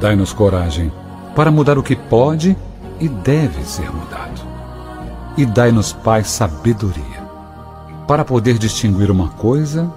Dai-nos 0.00 0.32
coragem 0.32 0.90
para 1.34 1.50
mudar 1.50 1.76
o 1.76 1.82
que 1.82 1.94
pode 1.94 2.56
e 2.98 3.10
deve 3.10 3.62
ser 3.62 3.92
mudado. 3.92 4.40
E 5.36 5.44
dai-nos, 5.44 5.92
Pai, 5.92 6.24
sabedoria 6.24 7.22
para 8.08 8.24
poder 8.24 8.56
distinguir 8.56 9.10
uma 9.10 9.28
coisa 9.28 9.92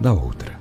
da 0.00 0.12
outra. 0.12 0.53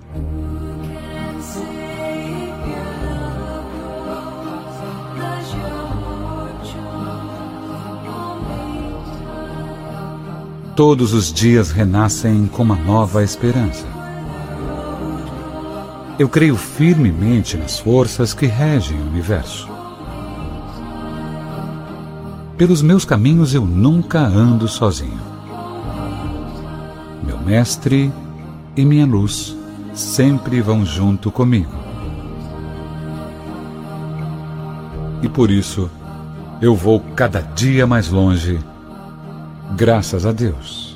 Todos 10.75 11.13
os 11.13 11.31
dias 11.31 11.69
renascem 11.69 12.47
com 12.47 12.63
uma 12.63 12.75
nova 12.75 13.23
esperança. 13.23 13.85
Eu 16.17 16.27
creio 16.27 16.55
firmemente 16.55 17.55
nas 17.55 17.77
forças 17.77 18.33
que 18.33 18.47
regem 18.47 18.99
o 18.99 19.05
universo. 19.05 19.69
Pelos 22.57 22.81
meus 22.81 23.05
caminhos 23.05 23.53
eu 23.53 23.63
nunca 23.63 24.21
ando 24.21 24.67
sozinho. 24.67 25.21
Meu 27.23 27.37
mestre 27.37 28.11
e 28.75 28.83
minha 28.83 29.05
luz 29.05 29.55
sempre 29.93 30.59
vão 30.59 30.83
junto 30.83 31.29
comigo. 31.29 31.71
E 35.21 35.29
por 35.29 35.51
isso 35.51 35.87
eu 36.59 36.75
vou 36.75 36.99
cada 37.15 37.41
dia 37.41 37.85
mais 37.85 38.09
longe 38.09 38.59
Graças 39.75 40.23
a 40.23 40.31
Deus. 40.31 40.95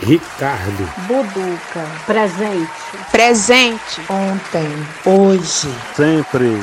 Ricardo. 0.00 0.88
Buduca. 1.06 1.84
Presente. 2.06 2.70
Presente. 3.12 4.00
Ontem. 4.08 4.66
Hoje. 5.04 5.68
Sempre. 5.94 6.58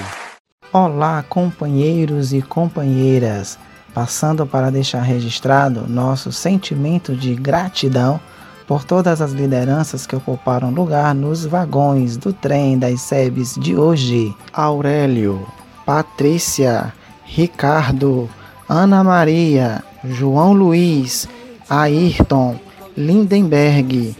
Olá, 0.71 1.23
companheiros 1.29 2.33
e 2.33 2.41
companheiras. 2.41 3.59
Passando 3.93 4.47
para 4.47 4.71
deixar 4.71 5.01
registrado 5.01 5.87
nosso 5.87 6.31
sentimento 6.31 7.15
de 7.15 7.35
gratidão 7.35 8.19
por 8.67 8.83
todas 8.83 9.21
as 9.21 9.31
lideranças 9.31 10.05
que 10.05 10.15
ocuparam 10.15 10.71
lugar 10.71 11.13
nos 11.13 11.45
vagões 11.45 12.17
do 12.17 12.31
trem 12.31 12.77
das 12.77 13.01
SEBs 13.01 13.55
de 13.55 13.75
hoje. 13.75 14.35
Aurélio, 14.51 15.45
Patrícia, 15.85 16.93
Ricardo, 17.23 18.29
Ana 18.67 19.03
Maria, 19.03 19.83
João 20.03 20.53
Luiz, 20.53 21.27
Ayrton, 21.69 22.59
Lindenberg, 22.95 24.15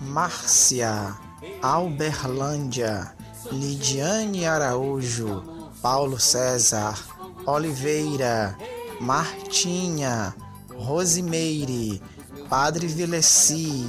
Márcia, 0.00 1.14
Alberlândia, 1.62 3.12
Lidiane 3.50 4.46
Araújo, 4.46 5.42
Paulo 5.82 6.18
César, 6.18 6.94
Oliveira, 7.46 8.56
Martinha, 9.00 10.34
Rosimeire, 10.76 12.00
Padre 12.52 12.86
Vileci, 12.86 13.82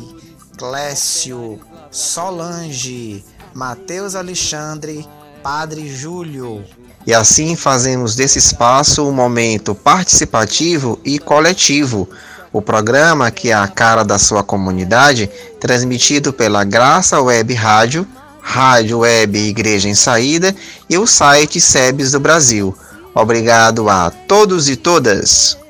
Clécio, 0.57 1.59
Solange, 1.91 3.21
Mateus 3.53 4.15
Alexandre, 4.15 5.05
Padre 5.43 5.93
Júlio. 5.93 6.63
E 7.05 7.13
assim 7.13 7.57
fazemos 7.57 8.15
desse 8.15 8.39
espaço 8.39 9.03
um 9.03 9.11
momento 9.11 9.75
participativo 9.75 10.97
e 11.03 11.19
coletivo. 11.19 12.07
O 12.53 12.61
programa, 12.61 13.29
que 13.29 13.49
é 13.49 13.53
a 13.53 13.67
cara 13.67 14.01
da 14.01 14.17
sua 14.17 14.45
comunidade, 14.45 15.29
transmitido 15.59 16.31
pela 16.31 16.63
Graça 16.63 17.21
Web 17.21 17.53
Rádio, 17.53 18.07
Rádio 18.39 18.99
Web 18.99 19.37
Igreja 19.37 19.89
em 19.89 19.93
Saída 19.93 20.55
e 20.89 20.97
o 20.97 21.05
site 21.05 21.59
SEBS 21.59 22.13
do 22.13 22.19
Brasil. 22.21 22.73
Obrigado 23.13 23.89
a 23.89 24.09
todos 24.09 24.69
e 24.69 24.77
todas. 24.77 25.61